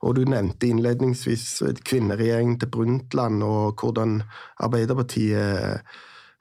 [0.00, 1.44] og du nevnte innledningsvis
[1.84, 4.22] kvinneregjeringen til Brundtland, og hvordan
[4.64, 5.82] Arbeiderpartiet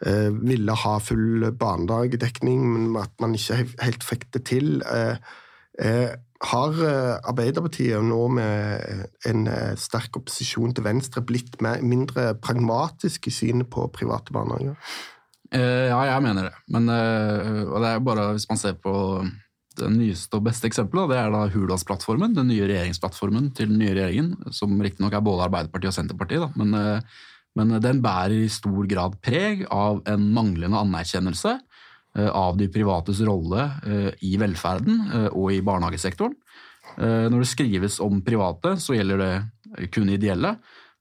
[0.05, 4.79] eh, ville ha full barnehagedekning, men at man ikke helt fikk det til.
[4.87, 5.19] Eh,
[5.83, 6.77] eh, har
[7.27, 9.41] Arbeiderpartiet nå med en
[9.75, 14.77] sterk opposisjon til Venstre blitt mindre pragmatisk i synet på private barnehager?
[15.51, 16.53] Ja, jeg mener det.
[16.71, 18.93] Men og det er bare hvis man ser på
[19.87, 24.53] nyeste og beste eksempelet det er da Hurdalsplattformen, den nye regjeringsplattformen til den nye regjeringen,
[24.55, 28.87] som riktignok er både Arbeiderpartiet og Senterpartiet, da, men, eh, men, den bærer i stor
[28.89, 35.53] grad preg av en manglende anerkjennelse eh, av de privates rolle eh, i velferden og
[35.55, 36.35] i barnehagesektoren.
[36.99, 40.55] Når det skrives om private, så gjelder det kun ideelle.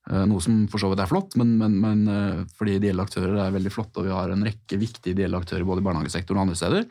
[0.09, 3.73] Noe som for så vidt er flott, men, men, men, fordi ideelle aktører er veldig
[3.75, 6.87] flotte, og vi har en rekke viktige ideelle aktører både i barnehagesektoren og andre steder.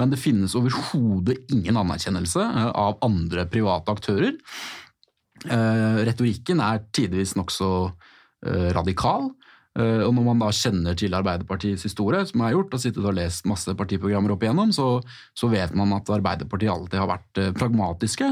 [0.00, 4.38] Men det finnes overhodet ingen anerkjennelse eh, av andre private aktører.
[5.44, 7.70] Eh, retorikken er tidvis nokså
[8.46, 9.32] eh, radikal.
[9.80, 13.14] Og når man da kjenner til Arbeiderpartiets historie, som jeg har gjort, og sittet og
[13.14, 14.88] lest masse partiprogrammer opp igjennom, så,
[15.30, 18.28] så vet man at Arbeiderpartiet alltid har vært pragmatiske.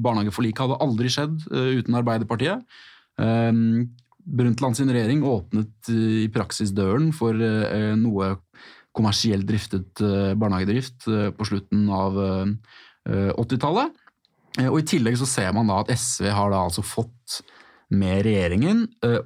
[0.00, 2.64] Barnehageforliket hadde aldri skjedd uten Arbeiderpartiet.
[3.20, 7.36] Brundtland sin regjering åpnet i praksis døren for
[8.00, 8.30] noe
[8.96, 12.18] kommersielt driftet eh, barnehagedrift eh, på slutten av
[13.06, 13.96] 80-tallet.
[14.58, 17.40] Eh, og I tillegg så ser man da at SV har da altså fått
[17.90, 18.84] med regjeringen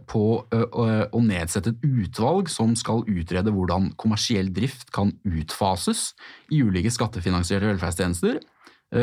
[0.09, 6.15] på å nedsette et utvalg som skal utrede hvordan kommersiell drift kan utfases
[6.49, 8.39] i ulike skattefinansierte velferdstjenester,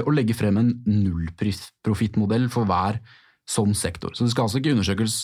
[0.02, 2.98] og legge frem en nullprofittmodell for hver
[3.50, 4.14] sånn sektor.
[4.16, 5.18] Så det skal altså ikke undersøkes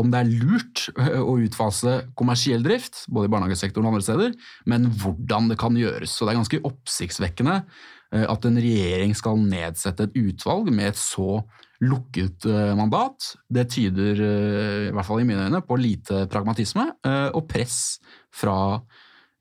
[0.00, 4.32] om det er lurt å utfase kommersiell drift, både i barnehagesektoren og andre steder,
[4.70, 6.14] men hvordan det kan gjøres.
[6.14, 11.00] Så det er ganske oppsiktsvekkende eh, at en regjering skal nedsette et utvalg med et
[11.00, 11.44] så
[11.84, 13.34] lukket eh, mandat.
[13.46, 16.90] Det tyder, eh, i hvert fall i mine øyne, på lite pragmatisme
[17.34, 17.98] og press
[18.34, 18.56] fra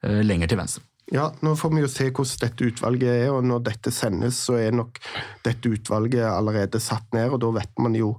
[0.03, 0.83] lenger til venstre.
[1.11, 4.55] Ja, nå får vi jo se hvordan dette utvalget er, og når dette sendes, så
[4.61, 5.01] er nok
[5.43, 8.13] dette utvalget allerede satt ned, og da vet man jo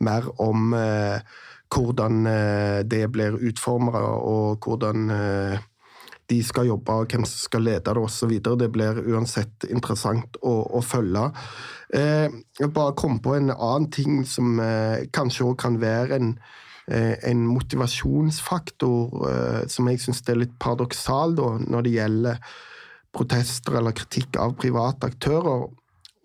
[0.00, 1.20] mer om eh,
[1.70, 5.66] hvordan eh, det blir utformet, og hvordan eh,
[6.30, 8.32] de skal jobbe, og hvem som skal lede det osv.
[8.40, 11.26] Det blir uansett interessant å, å følge.
[11.92, 16.34] Eh, jeg bare kom på en annen ting som eh, kanskje òg kan være en
[16.90, 22.40] en motivasjonsfaktor eh, som jeg syns er litt paradoksal da, når det gjelder
[23.14, 25.68] protester eller kritikk av private aktører.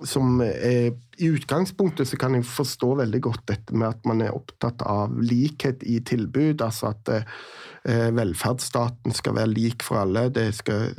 [0.05, 4.35] Som er, I utgangspunktet så kan jeg forstå veldig godt dette med at man er
[4.35, 6.63] opptatt av likhet i tilbud.
[6.65, 10.27] Altså at eh, velferdsstaten skal være lik for alle.
[10.35, 10.91] Det skal,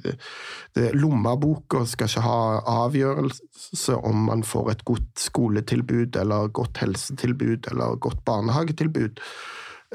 [0.97, 2.41] lommeboka skal ikke ha
[2.87, 9.23] avgjørelse om man får et godt skoletilbud eller godt helsetilbud eller godt barnehagetilbud.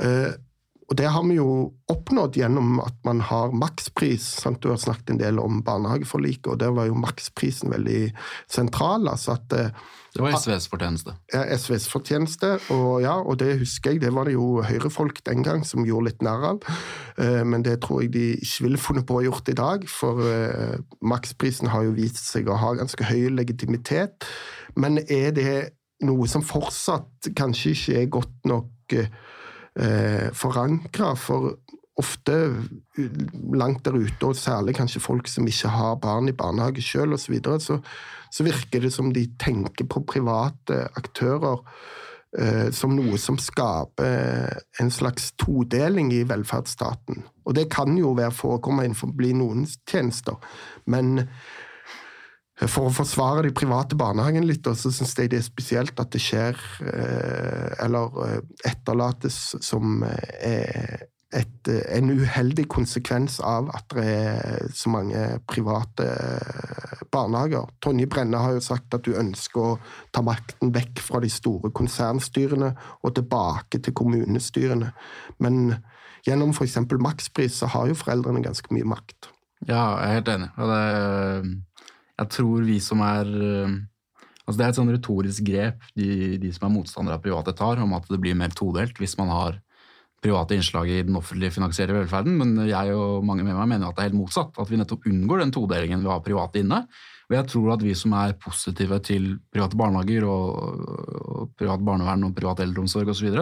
[0.02, 0.32] Eh,
[0.92, 1.52] og det har vi jo
[1.88, 4.26] oppnådd gjennom at man har makspris.
[4.44, 4.60] Sant?
[4.60, 8.10] Du har snakket en del om barnehageforliket, og der var jo maksprisen veldig
[8.52, 9.08] sentral.
[9.08, 9.70] altså at eh,
[10.12, 11.14] det var SVs fortjeneste.
[11.34, 14.02] Ja, SVs fortjeneste, og, ja, og det husker jeg.
[14.04, 16.72] Det var det jo høyrefolk den gang som gjorde litt narr av.
[17.16, 20.20] Eh, men det tror jeg de ikke ville funnet på å gjort i dag, for
[21.00, 24.28] maksprisen har jo vist seg å ha ganske høy legitimitet.
[24.76, 25.54] Men er det
[26.06, 31.14] noe som fortsatt kanskje ikke er godt nok eh, forankra.
[31.20, 31.56] For
[32.00, 32.36] ofte
[33.54, 37.26] langt der ute, og særlig kanskje folk som ikke har barn i barnehage sjøl osv.,
[37.26, 37.80] så, videre, så
[38.32, 41.60] så virker det som de tenker på private aktører
[42.40, 47.26] eh, som noe som skaper en slags todeling i velferdsstaten.
[47.44, 50.40] Og det kan jo være forekomme innenfor noen tjenester,
[50.86, 51.28] men
[52.70, 56.22] for å forsvare de private barnehagene litt, så syns jeg det er spesielt at det
[56.22, 64.72] skjer, eh, eller eh, etterlates som eh, et, en uheldig konsekvens av at det er
[64.76, 66.08] så mange private
[67.12, 67.70] barnehager.
[67.84, 69.80] Tonje Brenne har jo sagt at du ønsker å
[70.12, 74.92] ta makten vekk fra de store konsernstyrene og tilbake til kommunestyrene.
[75.44, 75.78] Men
[76.28, 76.80] gjennom f.eks.
[77.00, 79.32] makspris så har jo foreldrene ganske mye makt.
[79.68, 80.54] Ja, jeg er helt enig.
[80.58, 80.82] Og det
[82.22, 83.80] jeg tror vi som er eh,
[84.46, 87.82] altså Det er et sånn retorisk grep de, de som er motstandere av private tar,
[87.82, 89.60] om at det blir mer todelt hvis man har
[90.22, 92.38] private innslag i den offentlig finansierte velferden.
[92.38, 94.58] Men jeg og mange med meg mener at det er helt motsatt.
[94.62, 96.84] At vi nettopp unngår den todelingen ved å ha private inne.
[97.32, 100.82] Og jeg tror at vi som er positive til private barnehager og,
[101.22, 103.38] og privat barnevern og privat eldreomsorg osv.,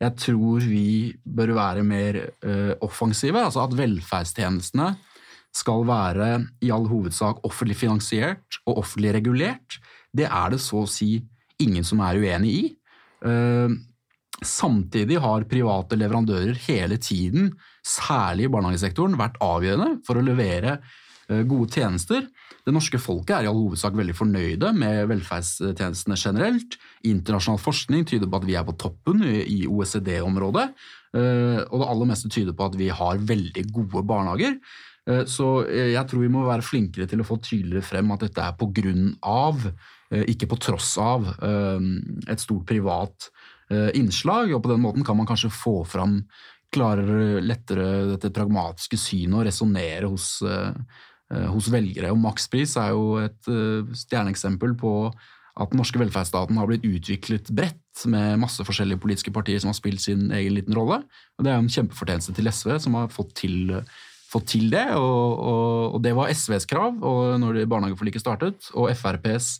[0.00, 3.36] jeg tror vi bør være mer uh, offensive.
[3.36, 4.94] Altså at velferdstjenestene
[5.52, 6.28] skal være
[6.64, 9.76] i all hovedsak offentlig finansiert og offentlig regulert,
[10.16, 11.18] det er det så å si
[11.60, 12.62] ingen som er uenig i.
[13.26, 13.72] Eh,
[14.46, 17.52] samtidig har private leverandører hele tiden,
[17.86, 20.78] særlig i barnehagesektoren, vært avgjørende for å levere
[21.28, 22.26] eh, gode tjenester.
[22.64, 26.76] Det norske folket er i all hovedsak veldig fornøyde med velferdstjenestene generelt.
[27.08, 30.68] Internasjonal forskning tyder på at vi er på toppen i OECD-området.
[31.16, 34.58] Eh, og det aller meste tyder på at vi har veldig gode barnehager.
[35.08, 38.44] Eh, så jeg tror vi må være flinkere til å få tydeligere frem at dette
[38.44, 39.68] er på grunn av,
[40.10, 43.28] ikke på tross av, et stort privat
[43.96, 44.54] innslag.
[44.54, 46.20] Og på den måten kan man kanskje få fram
[46.74, 50.28] klarere, lettere dette pragmatiske synet og resonnere hos,
[51.50, 52.12] hos velgere.
[52.14, 53.50] Og makspris er jo et
[54.04, 54.92] stjerneeksempel på
[55.60, 59.78] at den norske velferdsstaten har blitt utviklet bredt med masse forskjellige politiske partier som har
[59.78, 61.02] spilt sin egen liten rolle.
[61.36, 63.74] Og Det er jo en kjempefortjeneste til SV, som har fått til
[64.30, 68.68] fått til det, og, og, og det var SVs krav og når barnehageforliket startet.
[68.78, 69.56] Og FrPs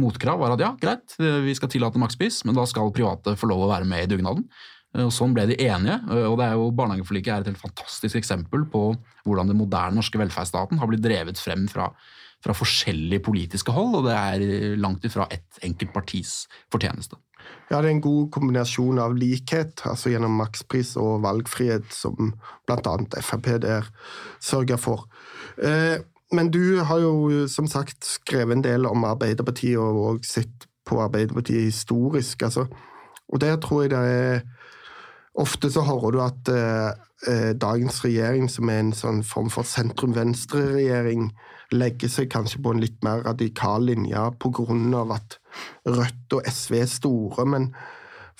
[0.00, 3.66] motkrav var at ja, greit, vi skal tillate makspris, men da skal private få lov
[3.66, 4.46] å være med i dugnaden.
[4.96, 5.98] Og Sånn ble de enige.
[6.08, 8.94] og det er jo Barnehageforliket er et helt fantastisk eksempel på
[9.26, 11.90] hvordan den moderne norske velferdsstaten har blitt drevet frem fra,
[12.44, 17.18] fra forskjellige politiske hold, og det er langt ifra ett enkelt partis fortjeneste.
[17.70, 22.32] Ja, det er en god kombinasjon av likhet, altså gjennom makspris og valgfrihet, som
[22.66, 22.96] bl.a.
[23.22, 23.88] Frp der
[24.42, 25.06] sørger for.
[25.58, 25.98] Eh,
[26.36, 31.70] men du har jo som sagt skrevet en del om Arbeiderpartiet og sett på Arbeiderpartiet
[31.70, 32.42] historisk.
[32.46, 32.66] Altså.
[33.28, 34.40] Og der tror jeg det er
[35.36, 36.92] Ofte så hører du at eh,
[37.28, 41.26] eh dagens regjering, som er en sånn form for sentrum-venstre-regjering,
[41.76, 45.02] legger seg kanskje på en litt mer radikal linje pga.
[45.12, 45.38] at
[45.84, 47.44] Rødt og SV er store.
[47.44, 47.74] Men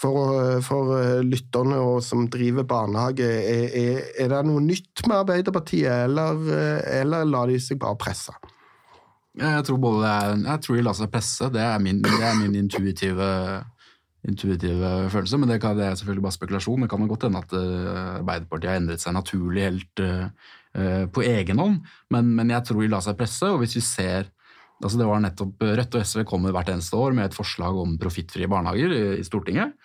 [0.01, 6.05] for, for lytterne og som driver barnehage, er, er, er, det noe nytt med Arbeiderpartiet,
[6.05, 6.43] eller,
[7.01, 8.35] eller lar de seg bare presse?
[9.37, 10.11] Jeg tror både
[10.45, 11.49] jeg tror de lar seg presse.
[11.53, 13.27] Det er min, det er min intuitive,
[14.29, 15.41] intuitive, følelse.
[15.41, 16.85] Men det, kan, det, er selvfølgelig bare spekulasjon.
[16.85, 17.57] Det kan godt hende at
[18.23, 20.07] Arbeiderpartiet har endret seg naturlig helt
[21.13, 21.77] på egen hånd,
[22.13, 23.49] men, men, jeg tror de lar seg presse.
[23.49, 24.27] og hvis vi ser
[24.83, 27.97] altså det var nettopp Rødt og SV kommer hvert eneste år med et forslag om
[28.01, 29.77] profittfrie barnehager i, i Stortinget.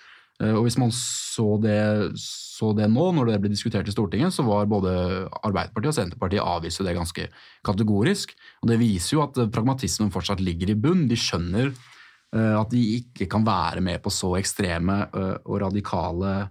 [0.42, 1.80] Eh, og Hvis man så det,
[2.20, 4.94] så det, nå, når det ble diskutert i Stortinget, så var både
[5.42, 7.28] Arbeiderpartiet og Senterpartiet avviste det ganske
[7.68, 8.36] kategorisk.
[8.62, 11.08] Og Det viser jo at pragmatismen fortsatt ligger i bunn.
[11.10, 16.50] De skjønner eh, at de ikke kan være med på så ekstreme eh, og radikale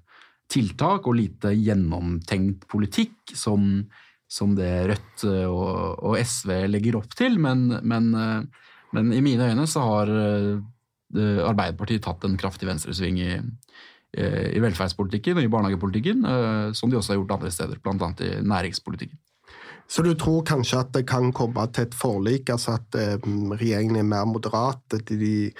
[0.50, 3.84] tiltak og lite gjennomtenkt politikk som,
[4.30, 7.38] som det Rødt og, og, SV legger opp til.
[7.42, 8.12] Men, men,
[8.94, 10.12] men i mine øyne så har
[11.10, 13.32] Arbeiderpartiet tatt en kraftig venstresving i,
[14.14, 18.12] i velferdspolitikken og i barnehagepolitikken, eh, som de også har gjort andre steder, bl.a.
[18.26, 19.18] i næringspolitikken.
[19.90, 23.98] Så du tror kanskje at det kan komme til et forlik, altså at eh, regjeringen
[23.98, 24.82] er mer moderat?
[24.94, 25.50] At de,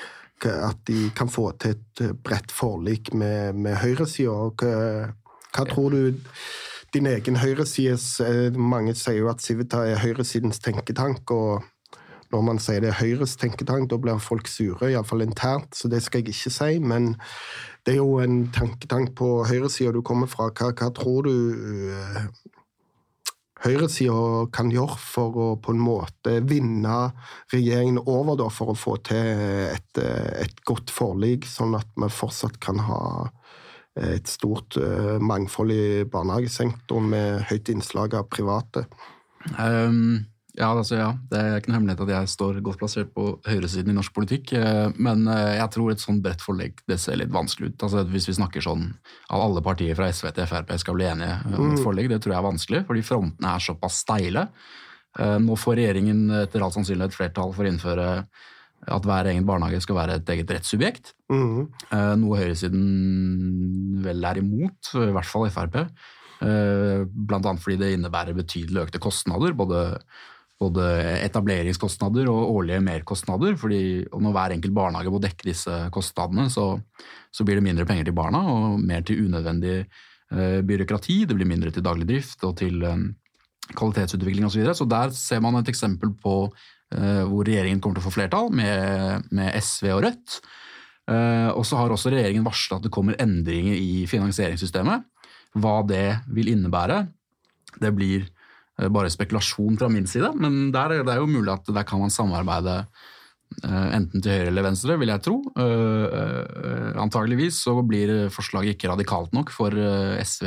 [0.46, 4.50] at de kan få til et eh, bredt forlik med, med høyresida?
[4.54, 4.74] Hva,
[5.50, 6.20] hva tror du
[6.94, 8.20] din egen høyresides
[8.56, 11.30] Mange sier jo at Civita er høyresidens tenketank.
[11.30, 11.62] og
[12.30, 16.02] når man sier det er Høyres tenketank, da blir folk sure, iallfall internt, så det
[16.04, 16.78] skal jeg ikke si.
[16.78, 17.16] Men
[17.86, 20.50] det er jo en tenketank på høyresida du kommer fra.
[20.54, 21.34] Hva, hva tror du
[21.90, 22.20] uh,
[23.64, 27.00] høyresida kan gjøre for å på en måte vinne
[27.52, 32.60] regjeringen over, da, for å få til et, et godt forlik, sånn at vi fortsatt
[32.62, 33.02] kan ha
[34.00, 38.86] et stort uh, mangfold i barnehagesektoren med høyt innslag av private?
[39.56, 40.26] Um
[40.58, 43.92] ja, altså, ja, Det er ikke noe hemmelighet at jeg står godt plassert på høyresiden
[43.92, 44.52] i norsk politikk.
[44.58, 47.86] Eh, men eh, jeg tror et sånn bredt forlegg det ser litt vanskelig ut.
[47.86, 51.38] Altså, hvis vi snakker sånn at alle partier fra SV til Frp skal bli enige
[51.54, 51.82] om et mm.
[51.84, 54.46] forlegg, det tror jeg er vanskelig, fordi frontene er såpass steile.
[55.18, 58.08] Eh, nå får regjeringen etter all sannsynlighet flertall for å innføre
[58.88, 61.12] at hver egen barnehage skal være et eget rettssubjekt.
[61.32, 61.68] Mm.
[62.22, 65.76] Noe høyresiden vel er imot, i hvert fall Frp.
[66.40, 69.52] Blant annet fordi det innebærer betydelig økte kostnader.
[69.52, 69.82] både
[70.60, 70.84] både
[71.24, 73.56] etableringskostnader og årlige merkostnader.
[73.56, 76.78] fordi Når hver enkelt barnehage må dekke disse kostnadene, så,
[77.32, 81.24] så, blir det mindre penger til barna og mer til unødvendig eh, byråkrati.
[81.24, 83.08] Det blir mindre til daglig drift og til eh,
[83.76, 84.54] kvalitetsutvikling osv.
[84.54, 84.76] Så, videre.
[84.78, 88.50] så der ser man et eksempel på uh, hvor regjeringen kommer til å få flertall,
[88.54, 90.40] med, med SV og Rødt.
[91.10, 95.06] Uh, og så har også regjeringen varsla at det kommer endringer i finansieringssystemet.
[95.58, 97.02] Hva det vil innebære,
[97.82, 101.72] det blir uh, bare spekulasjon fra min side, men der, det er jo mulig at
[101.74, 102.84] der kan man samarbeide
[103.66, 105.32] enten til høyre eller venstre, vil jeg tro.
[107.02, 109.74] Antageligvis så blir forslaget ikke radikalt nok for
[110.22, 110.46] SV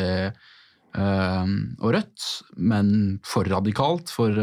[0.93, 2.25] og Rødt,
[2.61, 2.89] men
[3.25, 4.35] for radikalt for,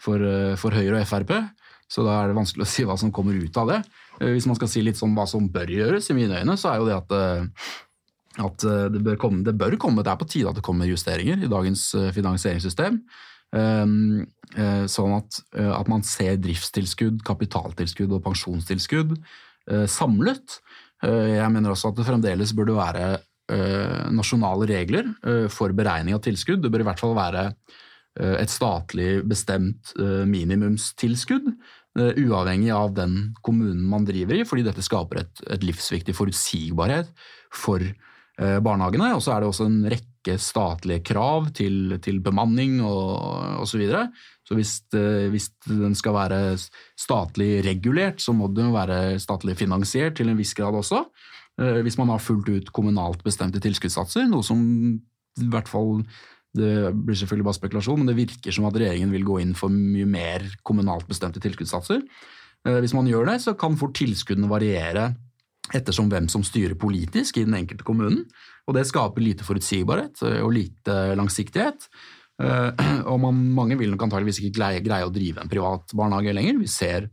[0.00, 0.24] for,
[0.56, 1.34] for, Høyre og Frp.
[1.92, 3.80] Så da er det vanskelig å si hva som kommer ut av det.
[4.24, 6.80] Hvis man skal si litt sånn hva som bør gjøres, i mine øyne, så er
[6.80, 7.12] jo det at
[8.42, 10.90] at eh, det bør, komme, det bør komme, det er på tide at det kommer
[10.90, 13.00] justeringer i dagens eh, finansieringssystem.
[13.54, 13.84] Eh,
[14.90, 19.16] sånn at, at man ser driftstilskudd, kapitaltilskudd og pensjonstilskudd
[19.90, 20.58] samlet.
[21.02, 23.06] Jeg mener også at det fremdeles burde være
[23.44, 25.10] nasjonale regler
[25.52, 26.62] for beregning av tilskudd.
[26.64, 27.42] Det bør i hvert fall være
[28.40, 31.50] et statlig bestemt minimumstilskudd,
[32.24, 37.12] uavhengig av den kommunen man driver i, fordi dette skaper et, et livsviktig forutsigbarhet
[37.52, 37.84] for
[38.34, 39.12] Eh, barnehagene.
[39.14, 43.74] Og så er det også en rekke statlige krav til, til bemanning og osv.
[43.74, 44.08] Så, videre.
[44.46, 44.72] så hvis,
[45.30, 46.40] hvis, den skal være
[46.98, 51.04] statlig regulert, så må den være statlig finansiert til en viss grad også.
[51.60, 56.00] Eh, hvis man har fullt ut kommunalt bestemte tilskuddssatser, noe som i hvert fall
[56.54, 59.74] det blir selvfølgelig bare spekulasjon, men det virker som at regjeringen vil gå inn for
[59.74, 62.02] mye mer kommunalt bestemte tilskuddssatser.
[62.66, 65.12] Eh, hvis man gjør det, så kan fort tilskuddene variere
[65.74, 68.26] ettersom hvem som styrer politisk i den enkelte kommunen.
[68.68, 71.88] Og det skaper lite forutsigbarhet eh, og lite langsiktighet.
[73.06, 76.56] Og man, mange vil nok antageligvis ikke greie, greie, å drive en privat barnehage lenger.
[76.58, 77.04] Vi ser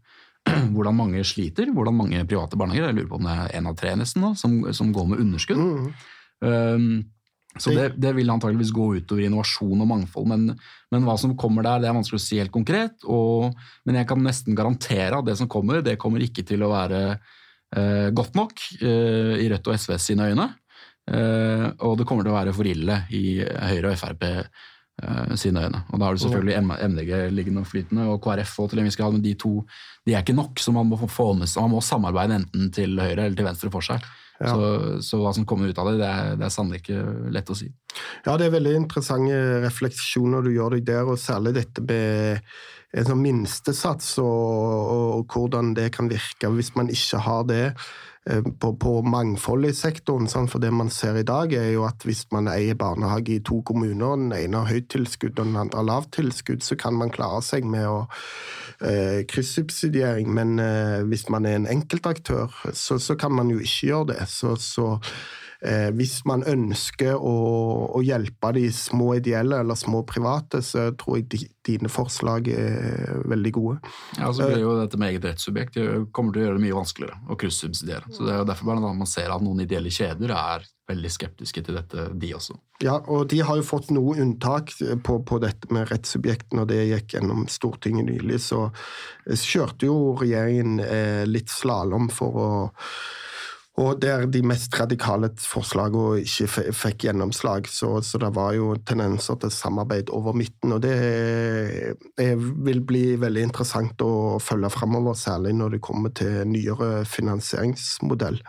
[0.73, 3.79] hvordan mange sliter, hvordan mange private barnehager, jeg lurer på om det er én av
[3.79, 5.61] tre nesten da, som, som går med underskudd.
[5.61, 5.89] Mm.
[6.41, 6.87] Um,
[7.59, 10.45] så det, det, vil antageligvis gå utover innovasjon og mangfold, men,
[10.93, 13.03] men, hva som kommer der, det er vanskelig å si helt konkret.
[13.03, 13.51] Og,
[13.85, 17.01] men jeg kan nesten garantere at det som kommer, det kommer ikke til å være
[17.19, 20.47] uh, godt nok uh, i Rødt og SVs sine øyne.
[21.11, 24.25] Uh, og det kommer til å være for ille i Høyre og Frp
[25.35, 25.83] sine øyne.
[25.89, 28.97] Og Da har du selvfølgelig MDG liggende og flytende, og KrF og til en viss
[28.99, 29.63] grad, men de to
[30.05, 33.25] de er ikke nok, så man må, få med, man må samarbeide enten til høyre
[33.25, 34.03] eller til venstre for seg.
[34.41, 34.53] Ja.
[34.55, 37.01] Så, så, hva som kommer ut av det, det er, det er, sannelig ikke
[37.33, 37.67] lett å si.
[38.25, 42.41] Ja, det er veldig interessante refleksjoner du gjør deg der, og særlig dette med
[42.97, 48.10] en sånn minstesats, og, og, hvordan det kan virke hvis man ikke har det Eh,
[48.21, 50.27] på, på mangfold i sektoren.
[50.29, 50.51] Sant?
[50.51, 53.61] for det man ser i dag, er jo at hvis man eier barnehage i to
[53.65, 57.41] kommuner, den ene har høyt tilskudd og den andre lavt tilskudd, så kan man klare
[57.45, 57.99] seg med å
[58.85, 60.29] eh, kryssubsidiering.
[60.33, 64.27] Men eh, hvis man er en enkeltaktør, så, så, kan man jo ikke gjøre det.
[64.29, 64.97] Så, så
[65.61, 67.33] Eh, hvis man ønsker å,
[67.93, 73.21] å, hjelpe de små ideelle eller små private, så tror jeg de, dine forslag er
[73.29, 73.93] veldig gode.
[74.17, 75.85] Ja, så blir jo dette med eget rettssubjekt det
[76.17, 78.09] kommer til å gjøre det mye vanskeligere å kryssubsidiere.
[78.09, 81.63] Så Det er jo derfor bare man ser at noen ideelle kjeder er veldig skeptiske
[81.67, 82.57] til dette, de også.
[82.81, 84.73] Ja, og de har jo fått noe unntak
[85.05, 88.41] på, på dette med rettssubjekt når det gikk gjennom Stortinget nylig.
[88.49, 88.65] Så,
[89.29, 92.51] så kjørte jo regjeringen eh, litt slalåm for å
[93.79, 97.69] og der de mest radikale forslagene ikke fikk gjennomslag.
[97.71, 100.75] Så, så, det var jo tendenser til samarbeid over midten.
[100.75, 100.91] Og det
[102.19, 108.41] er, vil bli veldig interessant å følge framover, særlig når det kommer til nyere finansieringsmodell.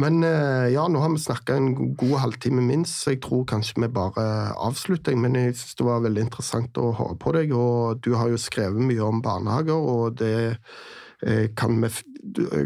[0.00, 3.84] Men eh, ja, nå har vi snakka en god halvtime minst, så jeg tror kanskje
[3.84, 4.24] vi bare
[4.56, 5.20] avslutter.
[5.20, 8.40] Men jeg syns det var veldig interessant å høre på deg, og du har jo
[8.40, 10.34] skrevet mye om barnehager, og det
[11.26, 11.88] Eh, kan, vi,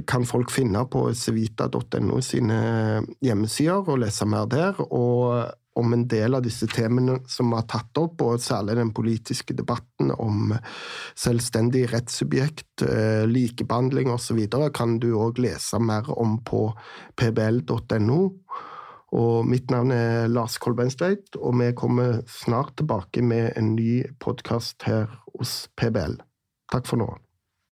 [0.07, 2.59] kan, folk finne på civita.no sine
[3.25, 4.79] hjemmesider og lese mer der.
[4.89, 5.49] Og
[5.79, 9.55] om en del av disse temaene som vi har tatt opp, og særlig den politiske
[9.57, 10.55] debatten om
[11.19, 14.41] selvstendig rettssubjekt, eh, likebehandling osv.,
[14.75, 16.67] kan du òg lese mer om på
[17.17, 18.21] pbl.no.
[19.19, 24.85] Og mitt navn er Lars Kolbeinstveit, og vi kommer snart tilbake med en ny podkast
[24.91, 26.19] her hos PBL.
[26.69, 27.15] Takk for nå.